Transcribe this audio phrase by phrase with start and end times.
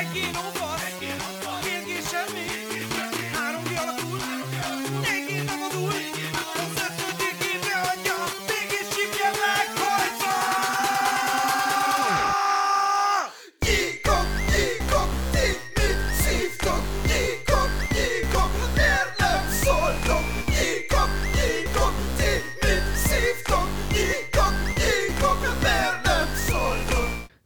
[0.00, 0.69] Egy kiló fasz,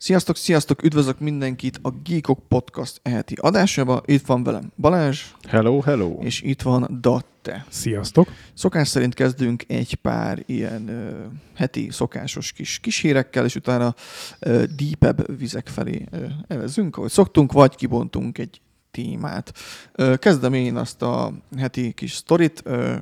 [0.04, 4.02] Sziasztok, sziasztok, üdvözlök mindenkit a Geekok Podcast eheti adásába.
[4.04, 6.18] Itt van velem Balázs, Hello, hello.
[6.20, 7.66] és itt van Datte.
[7.68, 8.28] Sziasztok!
[8.54, 11.24] Szokás szerint kezdünk egy pár ilyen ö,
[11.54, 13.94] heti szokásos kis, kis hírekkel, és utána
[14.38, 18.60] ö, deepebb vizek felé ö, evezünk, ahogy szoktunk, vagy kibontunk egy
[18.90, 19.52] témát.
[19.92, 22.94] Ö, kezdem én azt a heti kis sztorit, ö,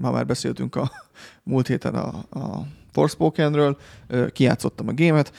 [0.00, 0.90] ma már beszéltünk a
[1.42, 5.32] múlt héten a, a Forspokenről, ö, kijátszottam a gémet,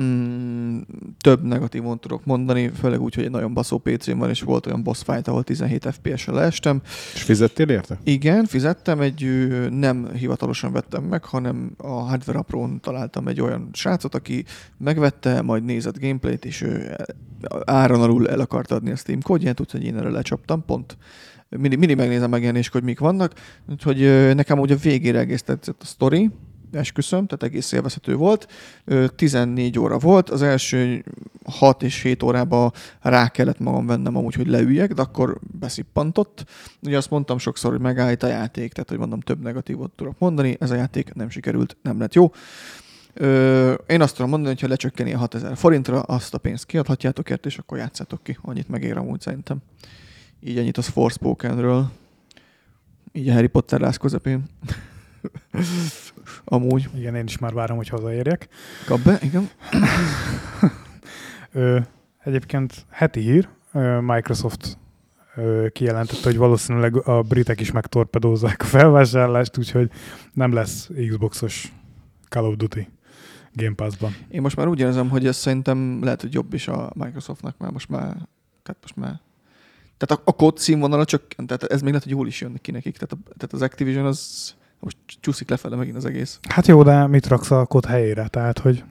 [0.00, 0.78] Mm,
[1.20, 4.82] több negatívon tudok mondani, főleg úgy, hogy egy nagyon baszó PC-m van, és volt olyan
[4.82, 6.80] boss fight, ahol 17 FPS-re leestem.
[7.14, 7.98] És fizettél érte?
[8.04, 14.14] Igen, fizettem, egy nem hivatalosan vettem meg, hanem a Hardware Pro-n találtam egy olyan srácot,
[14.14, 14.44] aki
[14.78, 16.96] megvette, majd nézett gameplayt, és ő
[17.64, 20.96] áron alul el akart adni a Steam kódját, úgyhogy én erre lecsaptam, pont
[21.48, 23.32] mindig, mindig megnézem megjelenés, hogy mik vannak,
[23.70, 23.98] úgyhogy
[24.34, 26.30] nekem ugye a végére egész tetszett a story,
[26.72, 28.46] esküszöm, tehát egész élvezhető volt.
[28.84, 31.04] Ö, 14 óra volt, az első
[31.44, 36.44] 6 és 7 órában rá kellett magam vennem amúgy, hogy leüljek, de akkor beszippantott.
[36.82, 40.56] Ugye azt mondtam sokszor, hogy megállít a játék, tehát hogy mondom, több negatívot tudok mondani,
[40.60, 42.30] ez a játék nem sikerült, nem lett jó.
[43.86, 47.46] Én azt tudom mondani, hogy ha lecsökkeni a 6000 forintra, azt a pénzt kiadhatjátok ért,
[47.46, 48.38] és akkor játszátok ki.
[48.42, 49.58] Annyit megér amúgy szerintem.
[50.40, 51.90] Így ennyit az Forspokenről.
[53.12, 54.44] Így a Harry Potter láz közepén.
[56.44, 56.88] amúgy.
[56.94, 58.48] Igen, én is már várom, hogy hazaérjek.
[58.86, 59.48] Kap be, igen.
[61.52, 61.80] Ö,
[62.18, 63.48] egyébként heti hír,
[64.00, 64.78] Microsoft
[65.72, 69.90] kijelentette, hogy valószínűleg a britek is megtorpedózzák a felvásárlást, úgyhogy
[70.32, 71.72] nem lesz Xboxos
[72.28, 72.88] Call of Duty
[73.52, 74.16] Game Pass-ban.
[74.28, 77.72] Én most már úgy érzem, hogy ez szerintem lehet, hogy jobb is a Microsoftnak, mert
[77.72, 78.28] most már,
[78.62, 79.20] tehát most már
[79.96, 82.70] tehát a, a kód színvonala csökkent, tehát ez még lehet, hogy jól is jön ki
[82.70, 82.96] nekik.
[82.96, 84.54] Tehát, a, tehát az Activision az
[84.86, 86.38] most csúszik lefele megint az egész.
[86.48, 88.28] Hát jó, de mit raksz a kod helyére?
[88.28, 88.84] Tehát, hogy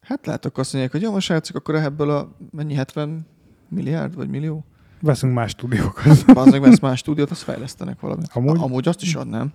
[0.00, 3.26] Hát látok azt mondják, hogy jó, most srácok, akkor ebből a mennyi 70
[3.68, 4.64] milliárd vagy millió?
[5.00, 6.22] veszünk más stúdiókat.
[6.26, 8.30] Az meg vesz más stúdiót, azt fejlesztenek valamit.
[8.32, 8.58] Amúgy?
[8.60, 9.52] Amúgy azt is adnám.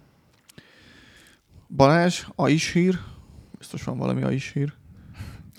[1.68, 3.00] Balázs, a is hír.
[3.58, 4.74] Biztos van valami a is hír.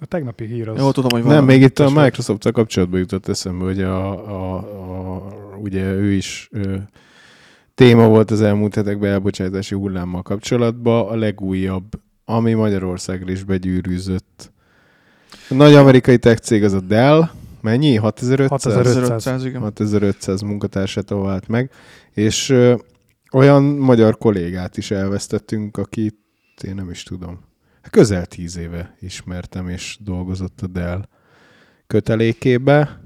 [0.01, 0.79] A tegnapi hír az...
[0.79, 1.47] Jó, tudom, hogy Nem, valami.
[1.47, 6.77] még itt a microsoft kapcsolatban jutott eszembe, hogy a, a, a, ugye ő is ö,
[7.77, 14.53] téma volt az elmúlt hetekben elbocsátási hullámmal kapcsolatban, a legújabb, ami Magyarországra is begyűrűzött.
[15.49, 17.29] A nagy amerikai tech cég az a Dell,
[17.61, 17.95] mennyi?
[17.95, 18.75] 6500?
[18.75, 18.95] 6500.
[18.95, 19.61] 6500, igen.
[19.61, 21.71] 6500 munkatársát vált meg,
[22.13, 22.75] és ö,
[23.33, 26.17] olyan magyar kollégát is elvesztettünk, akit
[26.63, 27.41] én nem is tudom.
[27.91, 31.09] Közel tíz éve ismertem, és dolgozott a Dell
[31.87, 33.01] kötelékébe.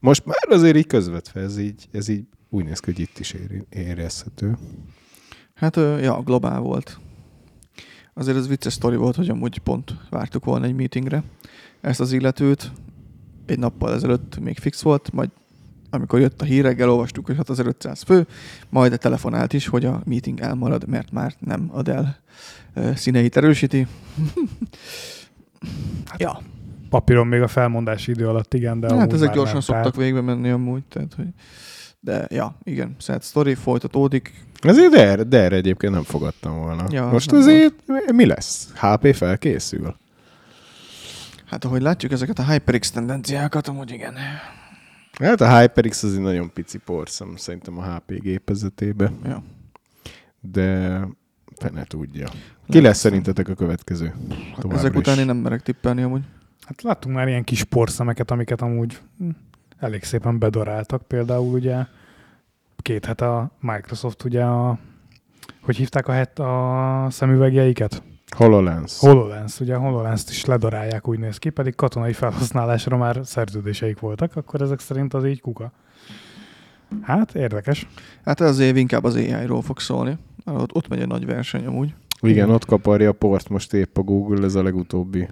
[0.00, 3.34] Most már azért így közvetve, ez így, ez így úgy néz ki, hogy itt is
[3.68, 4.56] érezhető.
[5.54, 6.98] Hát, ja, globál volt.
[8.14, 11.22] Azért ez vicces sztori volt, hogy amúgy pont vártuk volna egy meetingre
[11.80, 12.72] ezt az illetőt.
[13.46, 15.30] Egy nappal ezelőtt még fix volt, majd
[15.90, 18.26] amikor jött a hír, reggel olvastuk, hogy 6500 fő,
[18.68, 22.06] majd a telefonált is, hogy a meeting elmarad, mert már nem a Dell
[22.94, 23.86] színeit erősíti.
[26.06, 26.40] Hát ja,
[26.88, 30.82] Papíron még a felmondási idő alatt, igen, de hát ezek gyorsan szoktak végbe menni amúgy,
[30.88, 31.26] tehát, hogy
[32.04, 34.32] de ja, igen, sad story, folytatódik.
[34.60, 36.84] Ezért de erre, de erre egyébként nem fogadtam volna.
[36.90, 37.74] Ja, Most azért
[38.12, 38.72] mi lesz?
[38.74, 39.96] HP felkészül?
[41.44, 44.14] Hát ahogy látjuk ezeket a HyperX tendenciákat, amúgy igen.
[45.12, 49.42] Hát a HyperX az egy nagyon pici porszem szerintem a HP gépezetébe, Ja.
[50.40, 51.00] de
[51.56, 52.28] fene tudja.
[52.68, 54.14] Ki lesz szerintetek a következő?
[54.54, 54.98] Továbbra Ezek is.
[54.98, 56.22] után én nem merek tippelni amúgy.
[56.66, 59.28] Hát láttunk már ilyen kis porszemeket, amiket amúgy hm,
[59.78, 61.02] elég szépen bedoráltak.
[61.02, 61.76] Például ugye
[62.76, 64.78] két hete a Microsoft ugye a
[65.60, 68.02] hogy hívták a, het, a szemüvegjeiket?
[68.36, 68.98] HoloLens.
[68.98, 74.36] HoloLens, ugye a HoloLens-t is ledarálják, úgy néz ki, pedig katonai felhasználásra már szerződéseik voltak,
[74.36, 75.72] akkor ezek szerint az így kuka.
[77.02, 77.86] Hát, érdekes.
[78.24, 80.18] Hát az év inkább az AI-ról fog szólni.
[80.44, 81.94] Ott, ott megy egy nagy verseny amúgy.
[82.20, 85.28] Igen, ott kaparja a port most épp a Google, ez a legutóbbi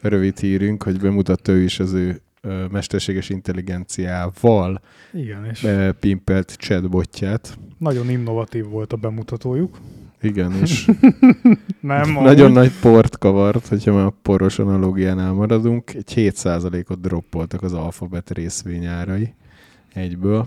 [0.00, 2.20] rövid hírünk, hogy bemutatta ő is az ő
[2.70, 4.80] mesterséges intelligenciával
[5.12, 5.66] Igen, és
[6.00, 7.58] pimpelt chatbotját.
[7.78, 9.78] nagyon innovatív volt a bemutatójuk.
[10.20, 10.84] Igen, és
[11.80, 12.52] Nem, nagyon amúgy.
[12.52, 15.94] nagy port kavart, hogyha már a poros analógiánál maradunk.
[15.94, 19.34] Egy 7%-ot droppoltak az alfabet részvényárai
[19.92, 20.46] egyből.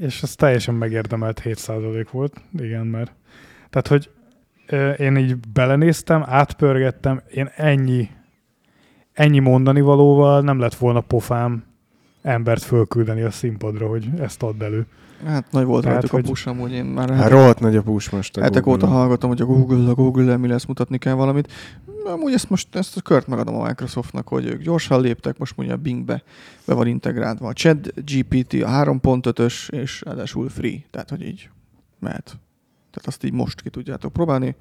[0.00, 3.12] És ez teljesen megérdemelt 7% volt, igen, mert
[3.70, 4.10] tehát, hogy
[4.98, 8.08] én így belenéztem, átpörgettem, én ennyi,
[9.12, 11.64] ennyi mondani valóval nem lett volna pofám
[12.22, 14.86] embert fölküldeni a színpadra, hogy ezt add elő.
[15.24, 17.82] Hát nagy volt Tehát, rajtuk a hogy- push amúgy én már Hát rohadt nagy a
[17.82, 21.14] push most a hetek óta hallgatom, hogy a Google, a Google mi lesz, mutatni kell
[21.14, 21.52] valamit.
[22.04, 25.74] Amúgy ezt most ezt a kört megadom a Microsoftnak, hogy ők gyorsan léptek, most mondja
[25.74, 26.22] a Bingbe
[26.66, 31.50] be van integrálva a Chat GPT, a 3.5-ös, és ráadásul free, tehát hogy így
[31.98, 32.24] mehet.
[32.90, 34.54] Tehát azt így most ki tudjátok próbálni.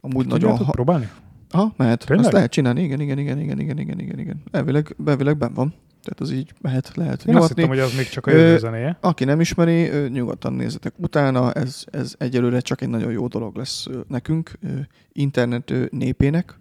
[0.00, 0.38] Amúgy nagyon...
[0.40, 0.72] Tudjátok Ha...
[0.72, 1.10] próbálni?
[1.52, 2.04] Ha, mehet.
[2.06, 2.24] Tényleg?
[2.24, 4.42] Azt lehet csinálni, igen, igen, igen, igen, igen, igen, igen, igen.
[4.50, 5.74] Elvileg, elvileg ben van.
[6.02, 7.54] Tehát az így mehet, lehet Én azt nyomatni.
[7.54, 8.98] hittem, hogy az még csak a jövő zenéje.
[9.00, 13.56] Aki nem ismeri, ö, nyugodtan nézzetek utána, ez, ez egyelőre csak egy nagyon jó dolog
[13.56, 14.68] lesz ö, nekünk, ö,
[15.12, 16.58] internet ö, népének.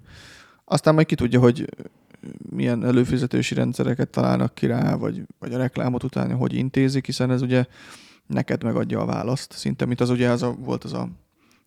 [0.65, 1.69] Aztán majd ki tudja, hogy
[2.49, 7.41] milyen előfizetési rendszereket találnak ki rá, vagy, vagy a reklámot utána hogy intézik, hiszen ez
[7.41, 7.65] ugye
[8.27, 9.51] neked megadja a választ.
[9.53, 11.09] Szinte, mint az ugye az a, volt az a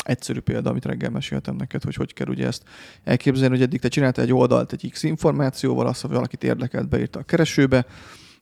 [0.05, 2.63] egyszerű példa, amit reggel meséltem neked, hogy hogy kell ugye ezt
[3.05, 7.19] elképzelni, hogy eddig te csináltál egy oldalt egy X információval, azt, hogy valakit érdekelt, beírta
[7.19, 7.87] a keresőbe,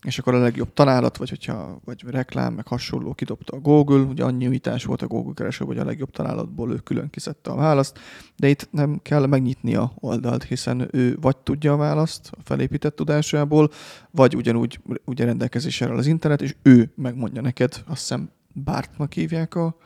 [0.03, 4.25] és akkor a legjobb találat, vagy hogyha vagy reklám, meg hasonló kidobta a Google, ugye
[4.25, 7.99] annyi újítás volt a Google kereső, hogy a legjobb találatból ő külön kiszedte a választ,
[8.37, 12.97] de itt nem kell megnyitni a oldalt, hiszen ő vagy tudja a választ a felépített
[12.97, 13.71] tudásából,
[14.11, 18.31] vagy ugyanúgy ugye rendelkezésre az internet, és ő megmondja neked, azt hiszem
[18.65, 19.77] Bartnak hívják a,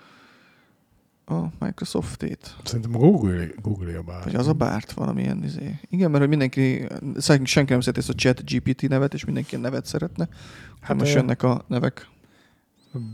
[1.28, 2.56] a Microsoft-ét.
[2.64, 4.24] Szerintem a Google, Google a bár.
[4.24, 5.78] Vagy az a Bárt valamilyen izé.
[5.90, 6.86] Igen, mert hogy mindenki,
[7.16, 10.28] szerint senki nem szereti ezt a chat GPT nevet, és mindenki a nevet szeretne.
[10.30, 12.08] Hát Hát, most jönnek a nevek.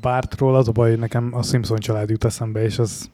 [0.00, 3.10] Bártról az a baj, hogy nekem a Simpson család jut eszembe, és az,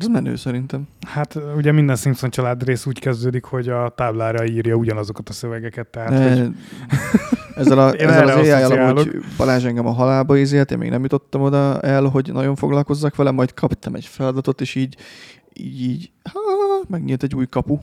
[0.00, 0.88] Ez menő szerintem.
[1.06, 5.86] hát ugye minden Simpson család rész úgy kezdődik, hogy a táblára írja ugyanazokat a szövegeket,
[5.86, 6.54] tehát Ne, hogy
[7.56, 8.98] ezzel, a, Én ezzel az ai asszociálok.
[8.98, 13.16] amúgy Balázs engem a halálba ízélt, én még nem jutottam oda el, hogy nagyon foglalkozzak
[13.16, 14.96] vele, majd kaptam egy feladatot, és így,
[15.52, 16.40] így, így ha,
[16.88, 17.78] megnyílt egy új kapu.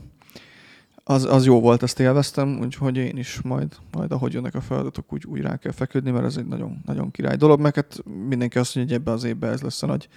[1.04, 5.12] Az, az jó volt, ezt élveztem, úgyhogy én is majd, majd ahogy jönnek a feladatok,
[5.12, 8.58] úgy, úgy rá kell feküdni, mert ez egy nagyon, nagyon király dolog, meg hát mindenki
[8.58, 10.08] azt mondja, hogy ebbe az évben ez lesz a nagy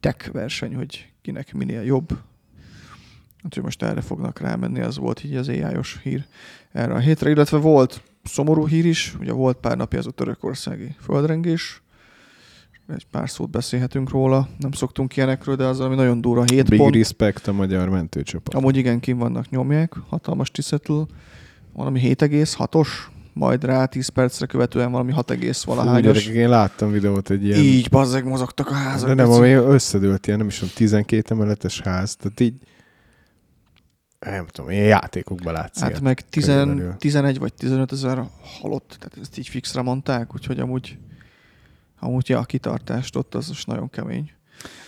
[0.00, 2.08] tech verseny, hogy kinek minél jobb.
[3.44, 6.24] Úgyhogy most erre fognak rámenni, az volt így az AI-os hír
[6.72, 10.94] erre a hétre, illetve volt szomorú hír is, ugye volt pár napja ez a törökországi
[11.00, 11.82] földrengés,
[12.88, 16.78] egy pár szót beszélhetünk róla, nem szoktunk ilyenekről, de az ami nagyon durva, 7 Big
[16.78, 16.94] pont.
[16.94, 18.54] respect a magyar mentőcsapat.
[18.54, 21.06] Amúgy igen, kim vannak, nyomják, hatalmas tiszetül,
[21.72, 22.88] valami 7,6-os,
[23.32, 26.02] majd rá 10 percre követően valami 6, Fú, valahányos.
[26.02, 27.60] gyerekek, én láttam videót egy ilyen...
[27.60, 29.08] Így bazzeg mozogtak a házak.
[29.08, 32.54] de nem, ami összedőlt ilyen, nem is tudom, 12 emeletes ház, tehát így
[34.30, 36.94] nem tudom, ilyen játékokban látsz Hát meg 10, körülbelül.
[36.98, 38.22] 11 vagy 15 ezer
[38.60, 40.98] halott, tehát ezt így fixre mondták, úgyhogy amúgy,
[41.98, 44.30] amúgy ja, a kitartást ott az most nagyon kemény.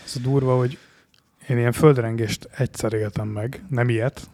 [0.05, 0.79] az a durva, hogy
[1.49, 4.29] én ilyen földrengést egyszer éltem meg, nem ilyet.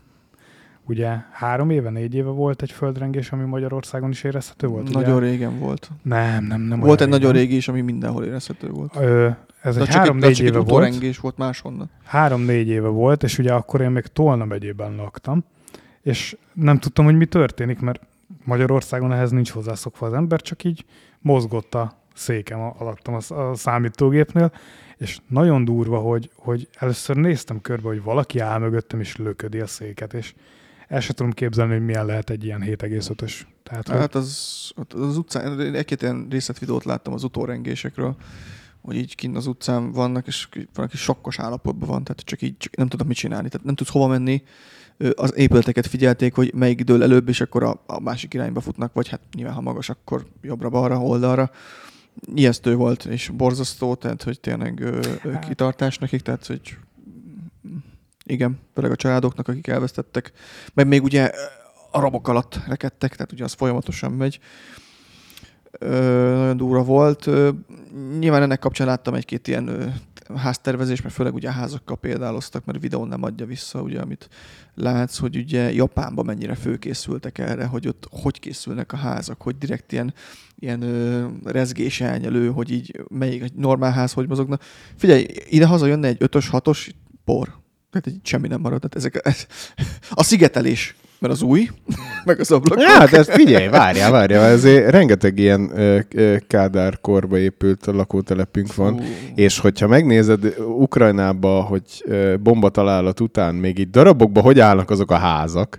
[0.85, 4.91] Ugye három éve, négy éve volt egy földrengés, ami Magyarországon is érezhető volt?
[4.93, 5.29] nagyon ugye?
[5.29, 5.91] régen volt.
[6.03, 6.81] Nem, nem, nem.
[6.81, 7.46] volt egy olyan nagyon régen.
[7.46, 8.96] régi is, ami mindenhol érezhető volt.
[8.96, 9.29] Ö,
[9.60, 11.18] ez De egy három-négy éve volt.
[11.20, 11.90] volt máshonnan.
[12.04, 15.44] Három-négy éve volt, és ugye akkor én még Tolna megyében laktam,
[16.02, 18.00] és nem tudtam, hogy mi történik, mert
[18.44, 20.84] Magyarországon ehhez nincs hozzászokva az ember, csak így
[21.18, 24.52] mozgott a székem alattam a, számítógépnél,
[24.96, 29.67] és nagyon durva, hogy, hogy először néztem körbe, hogy valaki áll mögöttem, és löködi a
[29.67, 30.34] széket, és
[30.88, 33.40] el sem tudom képzelni, hogy milyen lehet egy ilyen 7,5-ös.
[33.62, 38.17] Tehát, hogy Hát az, ott az utcán, egy-két ilyen részletvideót láttam az utórengésekről,
[38.82, 42.77] hogy így kint az utcán vannak, és valaki sokkos állapotban van, tehát csak így csak
[42.77, 44.43] nem tudnak mit csinálni, tehát nem tudsz hova menni,
[45.15, 49.08] az épületeket figyelték, hogy melyik dől előbb, és akkor a, a másik irányba futnak, vagy
[49.08, 51.51] hát nyilván ha magas, akkor jobbra-balra, oldalra.
[52.34, 55.49] Ijesztő volt, és borzasztó, tehát hogy tényleg ö, ö, Hát.
[55.49, 56.77] kitartás nekik, tehát hogy
[58.25, 60.32] igen, főleg a családoknak, akik elvesztettek,
[60.75, 61.31] meg még ugye
[61.91, 64.41] a rabok alatt rekedtek, tehát ugye az folyamatosan megy.
[65.81, 67.31] Nagyon durva volt.
[68.19, 69.94] Nyilván ennek kapcsán láttam egy-két ilyen
[70.37, 74.29] háztervezés, mert főleg ugye a házakkal példáloztak, mert videón nem adja vissza, ugye, amit
[74.75, 79.93] látsz, hogy ugye Japánban mennyire főkészültek erre, hogy ott hogy készülnek a házak, hogy direkt
[79.93, 80.15] ilyen,
[80.58, 84.58] ilyen ö, rezgés elnyelő, hogy így melyik egy normál ház hogy mozogna.
[84.96, 86.91] Figyelj, ide haza jönne egy ötös, hatos
[87.25, 87.58] por.
[87.91, 88.81] Tehát így semmi nem marad.
[88.81, 89.46] Tehát ezek, ez,
[90.10, 91.69] a szigetelés mert az új,
[92.24, 92.82] meg az ablakok.
[92.82, 98.74] Ja, de ezt figyelj, várjál, várjál, ezért rengeteg ilyen ö, ö, Kádár korba épült lakótelepünk
[98.74, 99.03] van, Fú.
[99.34, 105.17] és hogyha megnézed Ukrajnába, hogy ö, bombatalálat után még így darabokba hogy állnak azok a
[105.17, 105.79] házak,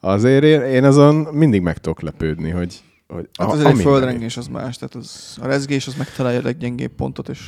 [0.00, 4.36] azért én, én azon mindig meg tudok lepődni, hogy, hogy Hát a- azért egy földrengés
[4.36, 7.40] az más, tehát az, a rezgés az megtalálja a leggyengébb pontot, és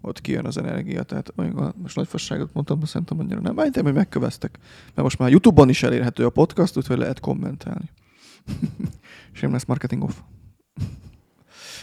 [0.00, 3.58] ott kijön az energia, tehát olyan, most nagy fasságot mondtam, de szerintem annyira nem.
[3.58, 7.90] Állítom, hogy megköveztek, mert most már Youtube-on is elérhető a podcast, úgyhogy lehet kommentálni.
[9.32, 10.14] Shameless marketing off.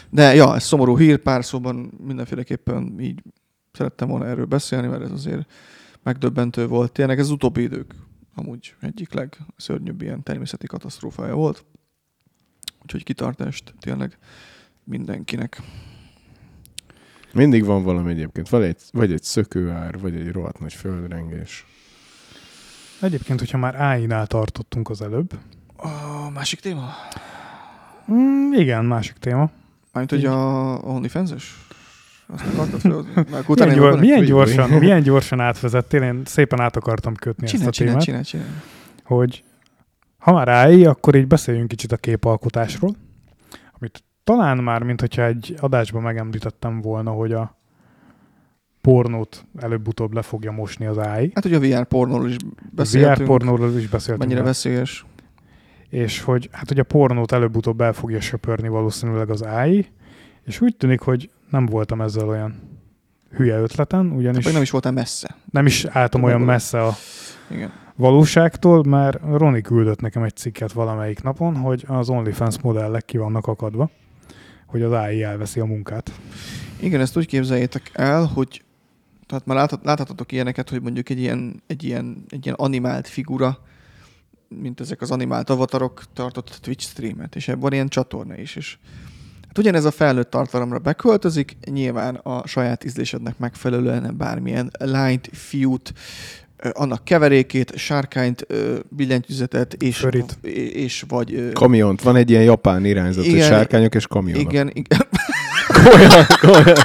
[0.10, 3.24] De ja, ez szomorú hír, pár szóban mindenféleképpen így
[3.72, 5.51] szerettem volna erről beszélni, mert ez azért
[6.03, 6.91] megdöbbentő volt.
[6.91, 7.95] Tényleg ez utóbbi idők
[8.36, 11.65] amúgy egyik legszörnyűbb ilyen természeti katasztrófája volt.
[12.81, 14.17] Úgyhogy kitartást tényleg
[14.84, 15.62] mindenkinek.
[17.36, 21.65] Mindig van valami egyébként, vagy egy, vagy egy szökőár, vagy egy rohadt nagy földrengés.
[23.01, 25.30] Egyébként, hogyha már AI-nál tartottunk az előbb.
[25.75, 26.89] A másik téma?
[28.12, 29.50] Mm, igen, másik téma.
[29.92, 30.36] Mármint, hogy a
[30.84, 31.65] OnlyFans-es?
[32.27, 33.68] Azt akartad fel?
[33.68, 37.92] Milyen, milyen, gyorsan, milyen gyorsan átvezettél, én szépen át akartam kötni Csinál, ezt a csinál,
[37.92, 38.63] témát, csinál, csinál.
[39.04, 39.44] hogy
[40.18, 42.96] ha már AI, akkor így beszéljünk kicsit a képalkotásról,
[43.80, 47.55] amit talán már, mint hogyha egy adásban megemlítettem volna, hogy a
[48.82, 51.32] pornót előbb-utóbb le fogja mosni az AI.
[51.36, 53.27] Hát ugye a VR pornóról is VR beszéltünk.
[53.27, 54.20] pornóról is beszéltünk.
[54.20, 54.48] Mennyire már.
[54.48, 55.05] veszélyes.
[55.89, 59.88] és hogy hát ugye a pornót előbb-utóbb el fogja söpörni valószínűleg az AI,
[60.44, 62.79] és úgy tűnik, hogy nem voltam ezzel olyan
[63.32, 65.36] hülye ötleten, ugyanis Vagy nem is voltál messze.
[65.51, 66.94] nem is álltam olyan messze a
[67.51, 67.72] Igen.
[67.96, 73.48] valóságtól, mert Roni küldött nekem egy cikket valamelyik napon, hogy az OnlyFans modellek ki vannak
[73.48, 73.89] akadva,
[74.75, 76.12] hogy az AI elveszi a munkát.
[76.79, 78.63] Igen, ezt úgy képzeljétek el, hogy
[79.25, 83.58] tehát már láthat, láthatatok ilyeneket, hogy mondjuk egy ilyen, egy, ilyen, egy ilyen animált figura,
[84.48, 88.55] mint ezek az animált avatarok tartott Twitch streamet, és ebben ilyen csatorna is.
[88.55, 88.77] És
[89.48, 95.94] hát ugyanez a felnőtt tartalomra beköltözik, nyilván a saját ízlésednek megfelelően bármilyen lányt, fiút,
[96.71, 98.47] annak keverékét, sárkányt,
[98.89, 100.38] billentyűzetet, és, Förit.
[100.74, 101.50] és vagy...
[101.53, 103.47] Kamiont, van egy ilyen japán irányzat, hogy Igen.
[103.47, 104.51] sárkányok és kamionok.
[104.51, 105.07] igen, igen,
[105.83, 106.77] Komolyan, komolyan.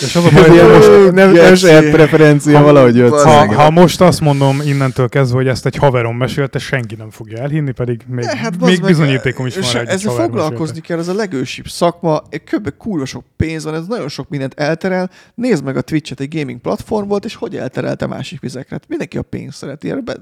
[0.00, 3.20] És az a baj, hogy most nem, saját preferencia, Ha- valahogy jött.
[3.22, 7.38] ha- ha, most azt mondom innentől kezdve, hogy ezt egy haverom mesélte, senki nem fogja
[7.38, 10.80] elhinni, pedig még, Ne, hát még bizonyítékom is van egy Ezzel foglalkozni mesélte.
[10.80, 12.70] kell, ez a legősibb szakma, kb.
[12.78, 15.10] kurva sok pénz van, ez nagyon sok mindent elterel.
[15.34, 18.68] Nézd meg a Twitch-et, egy gaming platform volt, és hogy elterelte másik vizekre.
[18.70, 20.16] Hát mindenki a pénzt szereti, erről be,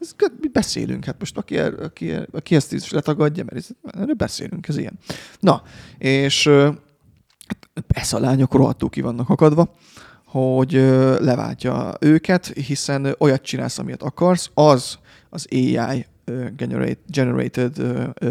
[0.00, 0.10] ez,
[0.40, 3.66] mi beszélünk, hát most aki, er, aki, er, aki ezt is letagadja, mert ez,
[4.00, 4.98] erről beszélünk, ez ilyen.
[5.40, 5.62] Na,
[5.98, 6.50] és
[7.86, 9.74] persze a lányok rohadtul ki vannak akadva,
[10.24, 10.72] hogy
[11.18, 14.98] leváltja őket, hiszen olyat csinálsz, amit akarsz, az
[15.30, 16.06] az AI
[16.56, 17.76] generate, generated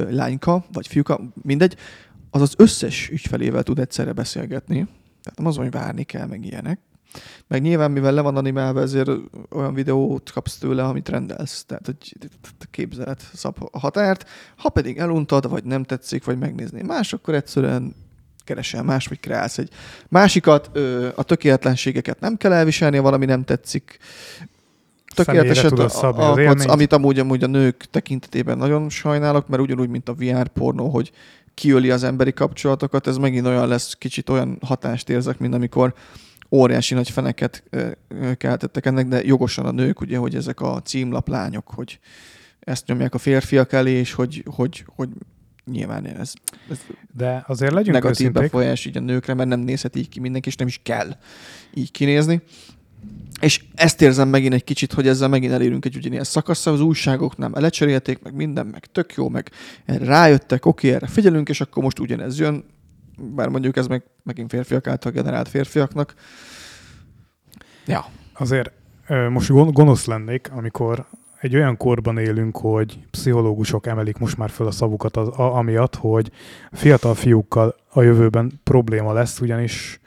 [0.09, 1.75] lányka, vagy fiúka, mindegy,
[2.29, 4.87] az az összes ügyfelével tud egyszerre beszélgetni.
[5.23, 6.79] Tehát nem az, hogy várni kell, meg ilyenek.
[7.47, 9.09] Meg nyilván, mivel le van animálva, ezért
[9.49, 11.65] olyan videót kapsz tőle, amit rendelsz.
[11.65, 12.15] Tehát, hogy
[12.71, 14.29] képzelet szab a határt.
[14.55, 17.95] Ha pedig eluntad, vagy nem tetszik, vagy megnézni más, akkor egyszerűen
[18.43, 19.69] keresel más, vagy kreálsz egy
[20.07, 20.69] másikat.
[20.73, 23.97] Ö, a tökéletlenségeket nem kell elviselni, ha valami nem tetszik.
[25.15, 30.47] Tökéleteset alkotsz, amit amúgy, amúgy a nők tekintetében nagyon sajnálok, mert ugyanúgy, mint a VR
[30.47, 31.11] pornó, hogy
[31.53, 35.93] kiöli az emberi kapcsolatokat, ez megint olyan lesz, kicsit olyan hatást érzek, mint amikor
[36.51, 37.63] óriási nagy feneket
[38.37, 41.99] keltettek ennek, de jogosan a nők, ugye, hogy ezek a címlaplányok, hogy
[42.59, 45.09] ezt nyomják a férfiak elé, és hogy, hogy, hogy
[45.65, 46.33] nyilván ez,
[46.69, 46.79] ez
[47.17, 48.41] De azért legyünk negatív őszinték.
[48.41, 51.15] befolyás így a nőkre, mert nem nézhet így ki mindenki, és nem is kell
[51.73, 52.41] így kinézni.
[53.41, 57.37] És ezt érzem megint egy kicsit, hogy ezzel megint elérünk egy ugyanilyen szakaszra, az újságok
[57.37, 59.51] nem lecserélték, meg minden, meg tök jó, meg
[59.85, 62.63] erre rájöttek, oké, erre figyelünk, és akkor most ugyanez jön,
[63.17, 66.13] bár mondjuk ez meg megint férfiak által generált férfiaknak.
[67.85, 68.71] Ja, Azért
[69.29, 71.07] most gon- gonosz lennék, amikor
[71.41, 75.95] egy olyan korban élünk, hogy pszichológusok emelik most már föl a szavukat az, a, amiatt,
[75.95, 76.31] hogy
[76.71, 79.99] fiatal fiúkkal a jövőben probléma lesz, ugyanis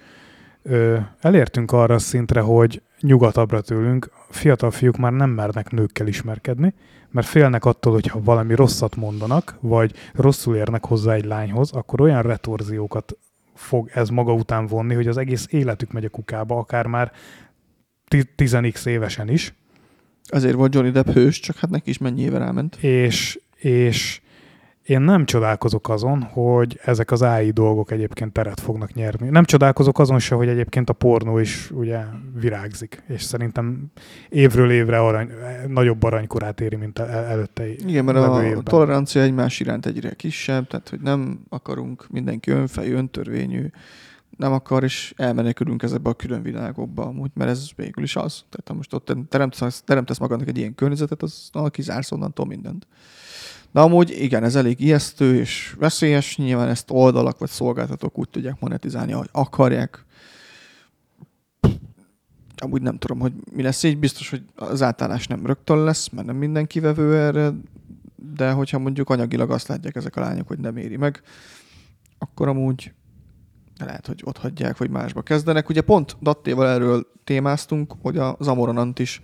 [0.62, 6.74] ö, elértünk arra a szintre, hogy nyugatabbra tőlünk fiatal fiúk már nem mernek nőkkel ismerkedni,
[7.10, 12.00] mert félnek attól, hogy ha valami rosszat mondanak, vagy rosszul érnek hozzá egy lányhoz, akkor
[12.00, 13.16] olyan retorziókat
[13.54, 17.12] fog ez maga után vonni, hogy az egész életük megy a kukába, akár már
[18.08, 19.54] ti- 10x évesen is,
[20.28, 22.76] azért volt Johnny Depp hős, csak hát neki is mennyi éve ráment.
[22.76, 24.20] és, és
[24.84, 29.28] én nem csodálkozok azon, hogy ezek az AI dolgok egyébként teret fognak nyerni.
[29.28, 32.00] Nem csodálkozok azon se, hogy egyébként a pornó is ugye
[32.40, 33.84] virágzik, és szerintem
[34.28, 35.30] évről évre arany,
[35.66, 38.64] nagyobb aranykorát éri, mint el, előtte Igen, mert a évben.
[38.64, 43.66] tolerancia egymás iránt egyre kisebb, tehát hogy nem akarunk mindenki önfej, öntörvényű,
[44.36, 48.44] nem akar, és elmenekülünk ezekbe a külön világokba amúgy, mert ez végül is az.
[48.50, 52.86] Tehát ha most ott teremtesz, teremtesz magadnak egy ilyen környezetet, az na, kizársz onnantól mindent.
[53.72, 58.60] De amúgy igen, ez elég ijesztő és veszélyes, nyilván ezt oldalak vagy szolgáltatók úgy tudják
[58.60, 60.04] monetizálni, ahogy akarják.
[62.56, 66.26] Amúgy nem tudom, hogy mi lesz így, biztos, hogy az átállás nem rögtön lesz, mert
[66.26, 67.52] nem mindenki vevő erre,
[68.34, 71.22] de hogyha mondjuk anyagilag azt látják ezek a lányok, hogy nem éri meg,
[72.18, 72.92] akkor amúgy
[73.78, 75.68] lehet, hogy ott hagyják, vagy másba kezdenek.
[75.68, 79.22] Ugye pont Dattéval erről témáztunk, hogy az Amoronant is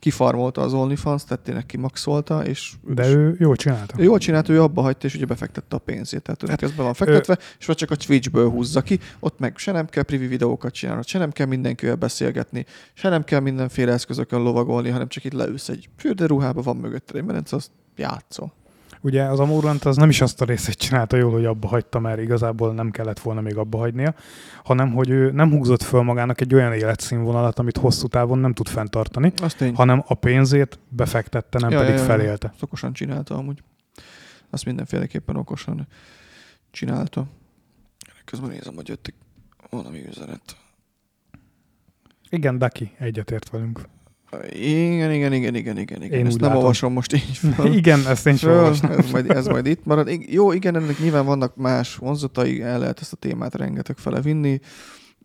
[0.00, 3.94] kifarmolta az OnlyFans, tehát tényleg kimaxolta, és De ő jól csinálta.
[3.98, 6.22] ő jól csinált, ő abba hagyta, és ugye befektette a pénzét.
[6.22, 9.56] Tehát őnek ez be van fektetve, és vagy csak a Twitchből húzza ki, ott meg
[9.56, 13.92] se nem kell privi videókat csinálni, se nem kell mindenkivel beszélgetni, se nem kell mindenféle
[13.92, 18.52] eszközökön lovagolni, hanem csak itt leülsz egy fürdőruhába, van mögötted egy merenc, azt játszol.
[19.02, 22.20] Ugye az Amorant az nem is azt a részét csinálta jól, hogy abba hagyta, mert
[22.20, 24.14] igazából nem kellett volna még abba hagynia,
[24.64, 28.68] hanem hogy ő nem húzott föl magának egy olyan életszínvonalat, amit hosszú távon nem tud
[28.68, 29.32] fenntartani,
[29.74, 32.06] hanem a pénzét befektette, nem Ja, pedig ja, ja.
[32.06, 32.54] felélte.
[32.60, 33.62] Okosan csinálta amúgy.
[34.50, 35.86] Azt mindenféleképpen okosan
[36.70, 37.26] csinálta.
[38.24, 39.14] Közben nézem, hogy jött egy
[39.70, 40.56] valami üzenet.
[42.28, 43.80] Igen, Daki egyetért velünk.
[44.50, 46.02] Igen, igen, igen, igen, igen.
[46.02, 46.18] igen.
[46.18, 46.62] Én Ezt nem látom.
[46.62, 47.66] olvasom most így fel.
[47.80, 48.90] Igen, ezt én sem Föl, olvastam.
[48.90, 50.10] ez, majd, ez majd itt marad.
[50.28, 54.60] Jó, igen, ennek nyilván vannak más vonzatai, el lehet ezt a témát rengeteg fele vinni,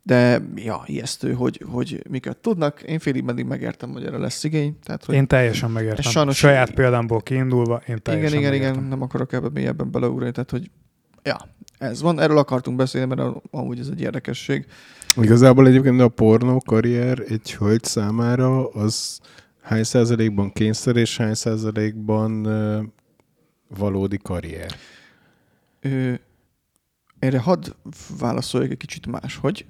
[0.03, 2.81] de ja, ijesztő, hogy, hogy miket tudnak.
[2.81, 4.79] Én félig meddig megértem, hogy erre lesz igény.
[4.83, 6.11] Tehát, hogy Én teljesen megértem.
[6.11, 8.73] Sajnos- Saját példámból kiindulva, én igen, teljesen igen, megértem.
[8.75, 10.69] igen, nem akarok ebbe mélyebben beleugrani, tehát hogy
[11.23, 11.37] ja,
[11.85, 12.19] ez van.
[12.19, 14.65] Erről akartunk beszélni, mert amúgy ez egy érdekesség.
[15.21, 19.19] Igazából egyébként a pornó karrier egy hölgy számára az
[19.61, 22.81] hány százalékban kényszer és hány százalékban ö,
[23.67, 24.71] valódi karrier.
[25.81, 26.13] Ö,
[27.19, 27.67] erre hadd
[28.19, 29.65] válaszoljak egy kicsit máshogy,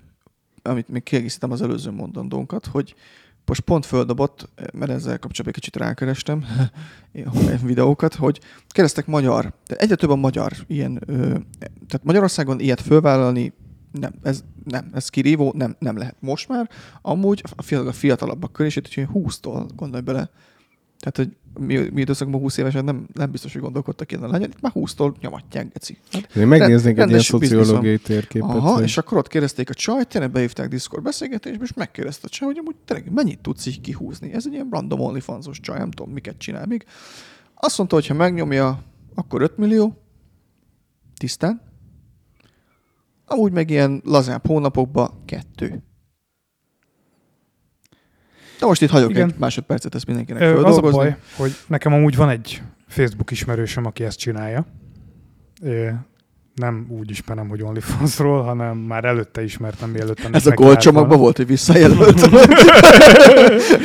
[0.62, 2.95] amit még kiegészítem az előző mondandónkat, hogy
[3.46, 6.46] most pont földobott, mert ezzel kapcsolatban egy kicsit rákerestem
[7.64, 11.00] videókat, hogy keresztek magyar, de egyre több a magyar ilyen,
[11.88, 13.54] tehát Magyarországon ilyet fölvállalni
[14.00, 16.16] nem, ez, nem, ez kirívó, nem, nem lehet.
[16.20, 16.70] Most már
[17.01, 20.29] amúgy a fiatal, a fiatalabbak körését, úgyhogy 20-tól gondolj bele.
[21.05, 21.15] Tehát,
[21.53, 24.61] hogy mi, mi időszakban 20 évesen nem, nem biztos, hogy gondolkodtak ilyen a lányok, itt
[24.61, 25.98] már 20-tól nyomatják, geci.
[26.11, 27.20] Hát, Én megnéznék egy ilyen
[27.65, 28.50] szociológiai térképet.
[28.50, 32.29] Aha, hogy- és akkor ott kérdezték a csajt, tényleg behívták Discord beszélgetésbe, és megkérdezte a
[32.29, 34.33] csaj, hogy amúgy tényleg mennyit tudsz így kihúzni.
[34.33, 36.85] Ez egy ilyen random OnlyFansos csaj, nem tudom, miket csinál még.
[37.55, 38.83] Azt mondta, hogy ha megnyomja,
[39.15, 40.01] akkor 5 millió,
[41.18, 41.61] tisztán.
[43.25, 45.83] Amúgy meg ilyen lazább hónapokban kettő.
[48.59, 49.29] De most itt hagyok Igen.
[49.29, 53.85] egy másodpercet, ezt mindenkinek Ö, Az a baj, hogy nekem amúgy van egy Facebook ismerősöm,
[53.85, 54.65] aki ezt csinálja.
[55.61, 55.87] Ö,
[56.55, 61.20] Nem úgy ismerem, hogy OnlyFansról, hanem már előtte ismertem, mielőtt ennek Ez a gold csomagban
[61.20, 62.29] volt, hogy visszajelölt.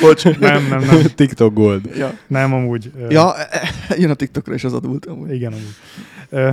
[0.01, 0.25] Bocs.
[0.39, 1.03] Nem, nem, nem.
[1.15, 1.97] TikTok Gold.
[1.97, 2.19] Ja.
[2.27, 2.93] Nem amúgy.
[3.09, 3.33] ja,
[3.99, 5.33] jön a TikTokra is az adult amúgy.
[5.33, 5.75] Igen, amúgy.
[6.29, 6.51] Ö,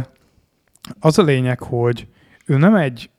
[1.00, 2.08] Az a lényeg, hogy
[2.46, 3.10] ő nem egy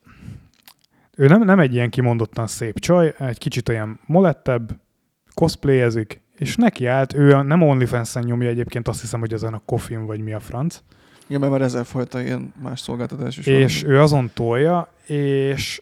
[1.15, 4.79] ő nem, nem egy ilyen kimondottan szép csaj, egy kicsit olyan molettebb,
[5.39, 9.61] cosplayezik, és neki állt, ő a, nem OnlyFans-en nyomja egyébként, azt hiszem, hogy ezen a
[9.65, 10.81] Coffin vagy mi a franc,
[11.27, 13.91] Igen, mert már ezer fajta ilyen más szolgáltatás is és van.
[13.91, 15.81] ő azon tolja, és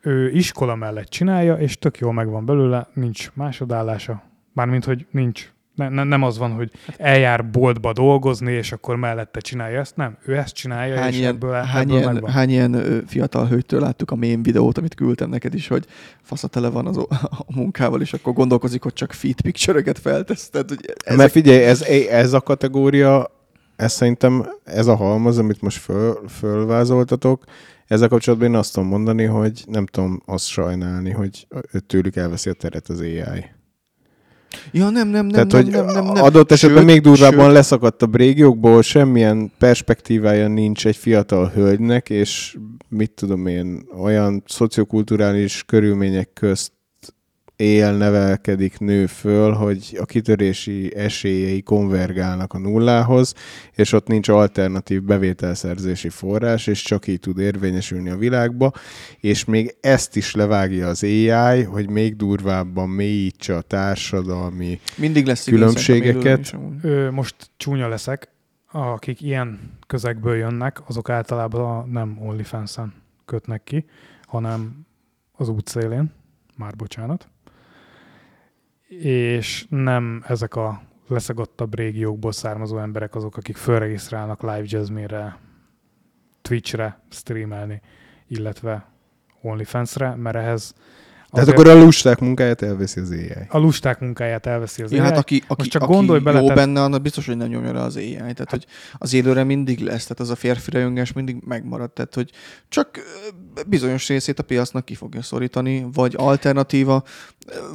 [0.00, 4.22] ő iskola mellett csinálja, és tök jól megvan belőle, nincs másodállása.
[4.52, 5.50] Mármint, hogy nincs.
[5.74, 9.96] Ne, ne, nem az van, hogy eljár boltba dolgozni, és akkor mellette csinálja ezt.
[9.96, 12.30] Nem, ő ezt csinálja, Hány és ilyen, ebből, hány, ebből ilyen, megvan.
[12.30, 15.86] hány ilyen fiatal hölgytől láttuk a mém videót, amit küldtem neked is, hogy
[16.22, 20.48] fasza tele van az, a munkával, és akkor gondolkozik, hogy csak feed picture-öket feltesz.
[20.48, 21.18] Tehát, hogy Ezek...
[21.18, 23.30] Mert figyelj, ez, ez a kategória,
[23.76, 27.44] ez szerintem ez a halmaz, amit most föl, fölvázoltatok,
[27.86, 31.46] ezzel kapcsolatban én azt tudom mondani, hogy nem tudom azt sajnálni, hogy
[31.86, 33.44] tőlük elveszi a teret az AI.
[34.72, 36.24] Ja, nem, nem, nem, Tehát, nem, hogy nem, nem, nem.
[36.24, 42.10] adott esetben Sőt, még durvábban sőt, leszakadt a régiókból, semmilyen perspektívája nincs egy fiatal hölgynek,
[42.10, 42.56] és
[42.88, 46.72] mit tudom én, olyan szociokulturális körülmények közt
[47.60, 53.34] éjjel nevelkedik, nő föl, hogy a kitörési esélyei konvergálnak a nullához,
[53.74, 58.72] és ott nincs alternatív bevételszerzési forrás, és csak így tud érvényesülni a világba,
[59.20, 65.44] és még ezt is levágja az AI, hogy még durvábban mélyítse a társadalmi Mindig lesz
[65.44, 66.54] különbségeket.
[66.82, 68.28] Ö, most csúnya leszek.
[68.72, 72.94] akik ilyen közegből jönnek, azok általában nem OnlyFans-en
[73.24, 73.84] kötnek ki,
[74.26, 74.86] hanem
[75.32, 76.12] az útszélén,
[76.56, 77.28] már bocsánat,
[78.98, 85.38] és nem ezek a leszagottabb régiókból származó emberek azok, akik fölregisztrálnak Live Jasmine-re,
[86.42, 87.80] Twitch-re streamelni,
[88.26, 88.86] illetve
[89.40, 90.74] OnlyFans-re, mert ehhez
[91.30, 93.32] Tehát azért akkor a lusták munkáját elveszi az AI.
[93.48, 96.64] a lusták munkáját elveszi az Ja, hát aki, aki, csak aki gondolj bele, jó tehát-
[96.64, 98.14] benne, annak biztos, hogy nem nyomja le az AI.
[98.14, 98.66] Tehát, hogy
[98.98, 101.90] az élőre mindig lesz, tehát az a férfi rajongás mindig megmarad.
[101.90, 102.30] Tehát, hogy
[102.68, 102.88] csak
[103.66, 107.02] bizonyos részét a piacnak ki fogja szorítani, vagy alternatíva.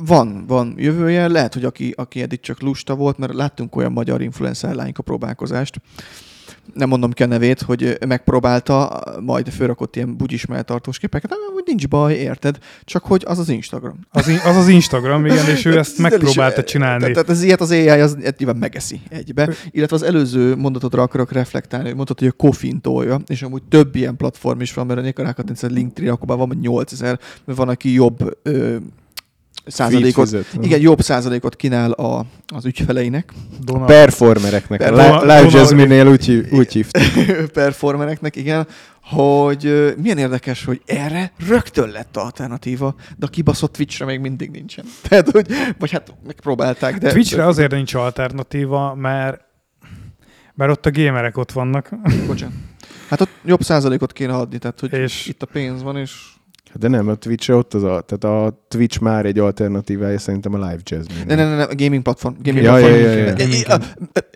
[0.05, 1.27] Van, van jövője.
[1.27, 5.81] Lehet, hogy aki, aki eddig csak lusta volt, mert láttunk olyan magyar influencer lányka próbálkozást,
[6.73, 11.63] nem mondom ki a nevét, hogy megpróbálta, majd fölrakott ilyen bugyis melltartós képeket, nem, hogy
[11.65, 12.57] nincs baj, érted?
[12.83, 13.99] Csak hogy az az Instagram.
[14.11, 17.11] Az, in- az az Instagram, igen, és ő ezt megpróbálta csinálni.
[17.11, 19.49] Tehát ez ilyet az AI az nyilván megeszi egybe.
[19.71, 23.95] Illetve az előző mondatodra akarok reflektálni, hogy mondtad, hogy a Kofin tolja, és amúgy több
[23.95, 27.93] ilyen platform is van, mert a Nikarákat a Linktree, akkor van 8000, mert van, aki
[27.93, 28.75] jobb ö,
[29.65, 30.45] százalékot, fizet.
[30.61, 32.25] igen, jobb százalékot kínál a,
[32.55, 34.79] az ügyfeleinek, Donald, Performereknek.
[34.79, 37.03] Per- Live Donald- Jasmine-nél úgy, úgy hívták.
[37.51, 38.67] performereknek, igen,
[39.03, 44.85] hogy milyen érdekes, hogy erre rögtön lett alternatíva, de a kibaszott Twitchre még mindig nincsen.
[45.09, 45.47] Tehát, hogy,
[45.79, 47.11] vagy hát megpróbálták, de...
[47.11, 49.43] Twitchre azért nincs alternatíva, mert
[50.57, 51.89] mert ott a gamerek ott vannak,
[52.27, 52.55] Bocsánat.
[53.09, 56.11] Hát ott jobb százalékot kéne adni, tehát hogy És- és itt a pénz van, és
[56.79, 60.57] De nem, a twitch ott az a, tehát a Twitch már egy alternatívája szerintem a
[60.57, 61.23] Live Jasmine.
[61.25, 62.35] ne, ne, ne, ne gaming platform.
[62.43, 62.93] Gaming Ja, platform.
[62.95, 63.79] ja, ja, ja.
[64.13, 64.29] E-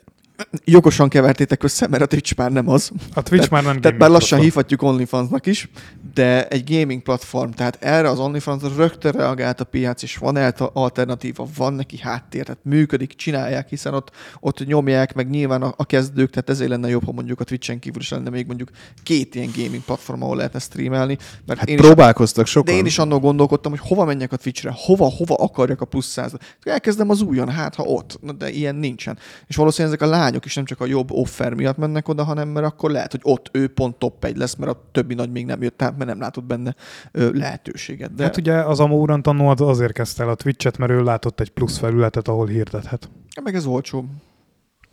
[0.64, 2.92] Jogosan kevertétek össze, mert a Twitch már nem az.
[3.14, 4.42] a Twitch már nem Tehát már lassan platform.
[4.42, 5.70] hívhatjuk OnlyFansnak is,
[6.14, 11.48] de egy gaming platform, tehát erre az OnlyFans rögtön reagált a piac, és van alternatíva,
[11.58, 16.30] van neki háttér, tehát működik, csinálják, hiszen ott, ott nyomják, meg nyilván a, a kezdők,
[16.30, 18.70] tehát ezért lenne jobb, ha mondjuk a Twitch-en kívül is lenne még mondjuk
[19.04, 21.18] két ilyen gaming platform, ahol lehetne streamelni.
[21.46, 22.74] Mert Hát én is próbálkoztak sokan.
[22.74, 26.08] De én is annól gondolkodtam, hogy hova menjek a Twitchre, hova, hova akarjak a plusz
[26.08, 26.58] százat.
[26.64, 29.18] Elkezdem az újon, hát ha ott, de ilyen nincsen.
[29.48, 32.48] És valószínűleg ezek a lányok is nem csak a jobb offer miatt mennek oda, hanem
[32.48, 35.46] mert akkor lehet, hogy ott ő pont top egy lesz, mert a többi nagy még
[35.46, 36.76] nem jött át, mert nem látott benne
[37.12, 38.14] ö, lehetőséget.
[38.14, 41.40] De Hát ugye az Amóran tanul az azért kezdte el a Twitch-et, mert ő látott
[41.40, 43.10] egy plusz felületet, ahol hirdethet.
[43.44, 44.06] meg ez olcsóbb.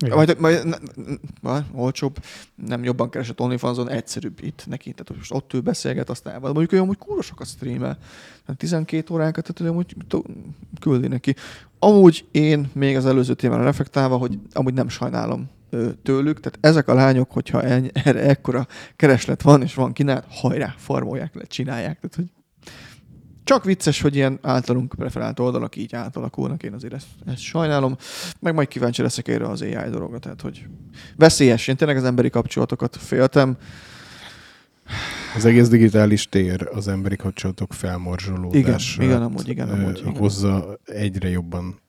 [0.05, 0.17] Igen.
[0.17, 0.77] Majd, majd ne,
[1.53, 2.19] ne, olcsóbb,
[2.55, 4.93] nem jobban keresett OnlyFanson, egyszerűbb itt neki.
[4.93, 6.51] Tehát most ott ő beszélget, aztán elvad.
[6.51, 7.99] Mondjuk olyan, hogy kurva sokat streamel.
[8.47, 10.27] Hát 12 óránkat, tehát amúgy to-
[10.81, 11.35] küldi neki.
[11.87, 15.51] Amúgy én még az előző témára reflektálva, hogy amúgy nem sajnálom
[16.03, 20.75] tőlük, tehát ezek a lányok, hogyha ennyi, erre ekkora kereslet van, és van kínálat, hajrá,
[20.77, 22.01] farmolják le, csinálják.
[22.01, 22.25] Tehát, hogy
[23.45, 27.97] csak vicces, hogy ilyen általunk preferált oldalak így átalakulnak, én azért ezt, ezt sajnálom,
[28.41, 30.67] meg majd kíváncsi leszek erre az AI dologra, tehát hogy
[31.17, 33.57] veszélyes, én tényleg az emberi kapcsolatokat féltem,
[35.37, 40.17] Az egész digitális tér az emberi kapcsolatok felmorzsolódását Igen, igen, amúgy, igen, amúgy, igen.
[40.17, 41.81] hozza egyre jobban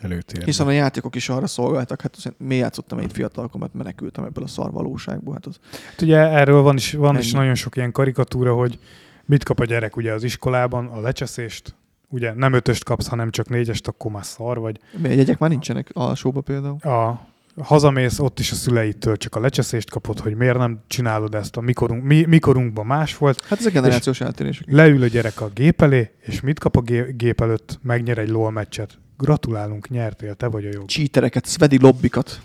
[0.00, 0.44] előtérbe.
[0.44, 4.46] hiszen a játékok is arra szolgáltak, hát mi játszottam egy fiatalkor, mert menekültem ebből a
[4.46, 5.58] szarvalóságból, hát az
[5.90, 8.78] Hát ugye erről van is, van is nagyon sok ilyen karikatúra, hogy
[9.24, 11.74] mit kap a gyerek ugye az iskolában, a lecseszést,
[12.08, 14.80] ugye nem ötöst kapsz, hanem csak négyest, akkor már szar vagy.
[14.96, 16.76] Mi jegyek már nincsenek alsóba például.
[16.78, 17.26] A
[17.62, 21.60] hazamész, ott is a szüleitől csak a lecseszést kapod, hogy miért nem csinálod ezt, a
[21.60, 23.44] mikorunk, mi, mikorunkban más volt.
[23.48, 24.64] Hát ezek generációs eltérések.
[24.70, 27.78] Leül a gyerek a gép elé, és mit kap a gé- gép előtt?
[27.82, 28.98] Megnyer egy LOL meccset.
[29.18, 30.84] Gratulálunk, nyertél, te vagy a jó.
[30.84, 32.40] Cheatereket, svedi lobbikat.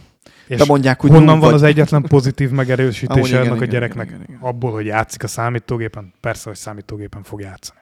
[0.47, 1.53] És Bemondják, hogy honnan van vagy.
[1.53, 4.07] az egyetlen pozitív megerősítése ennek a igen, gyereknek?
[4.07, 4.49] igen, igen, igen.
[4.49, 6.13] Abból, hogy játszik a számítógépen?
[6.19, 7.78] Persze, hogy számítógépen fog játszani.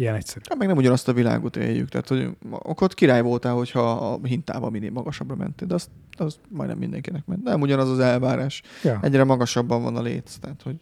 [0.00, 0.40] Ilyen egyszerű.
[0.48, 4.20] Hát meg nem ugyanazt a világot éljük, tehát hogy akkor ott király voltál, hogyha a
[4.22, 7.42] hintával minél magasabbra mentél, de az, az majdnem mindenkinek ment.
[7.42, 8.62] Nem ugyanaz az elvárás.
[8.82, 8.98] Ja.
[9.02, 10.76] Egyre magasabban van a léc, tehát hogy...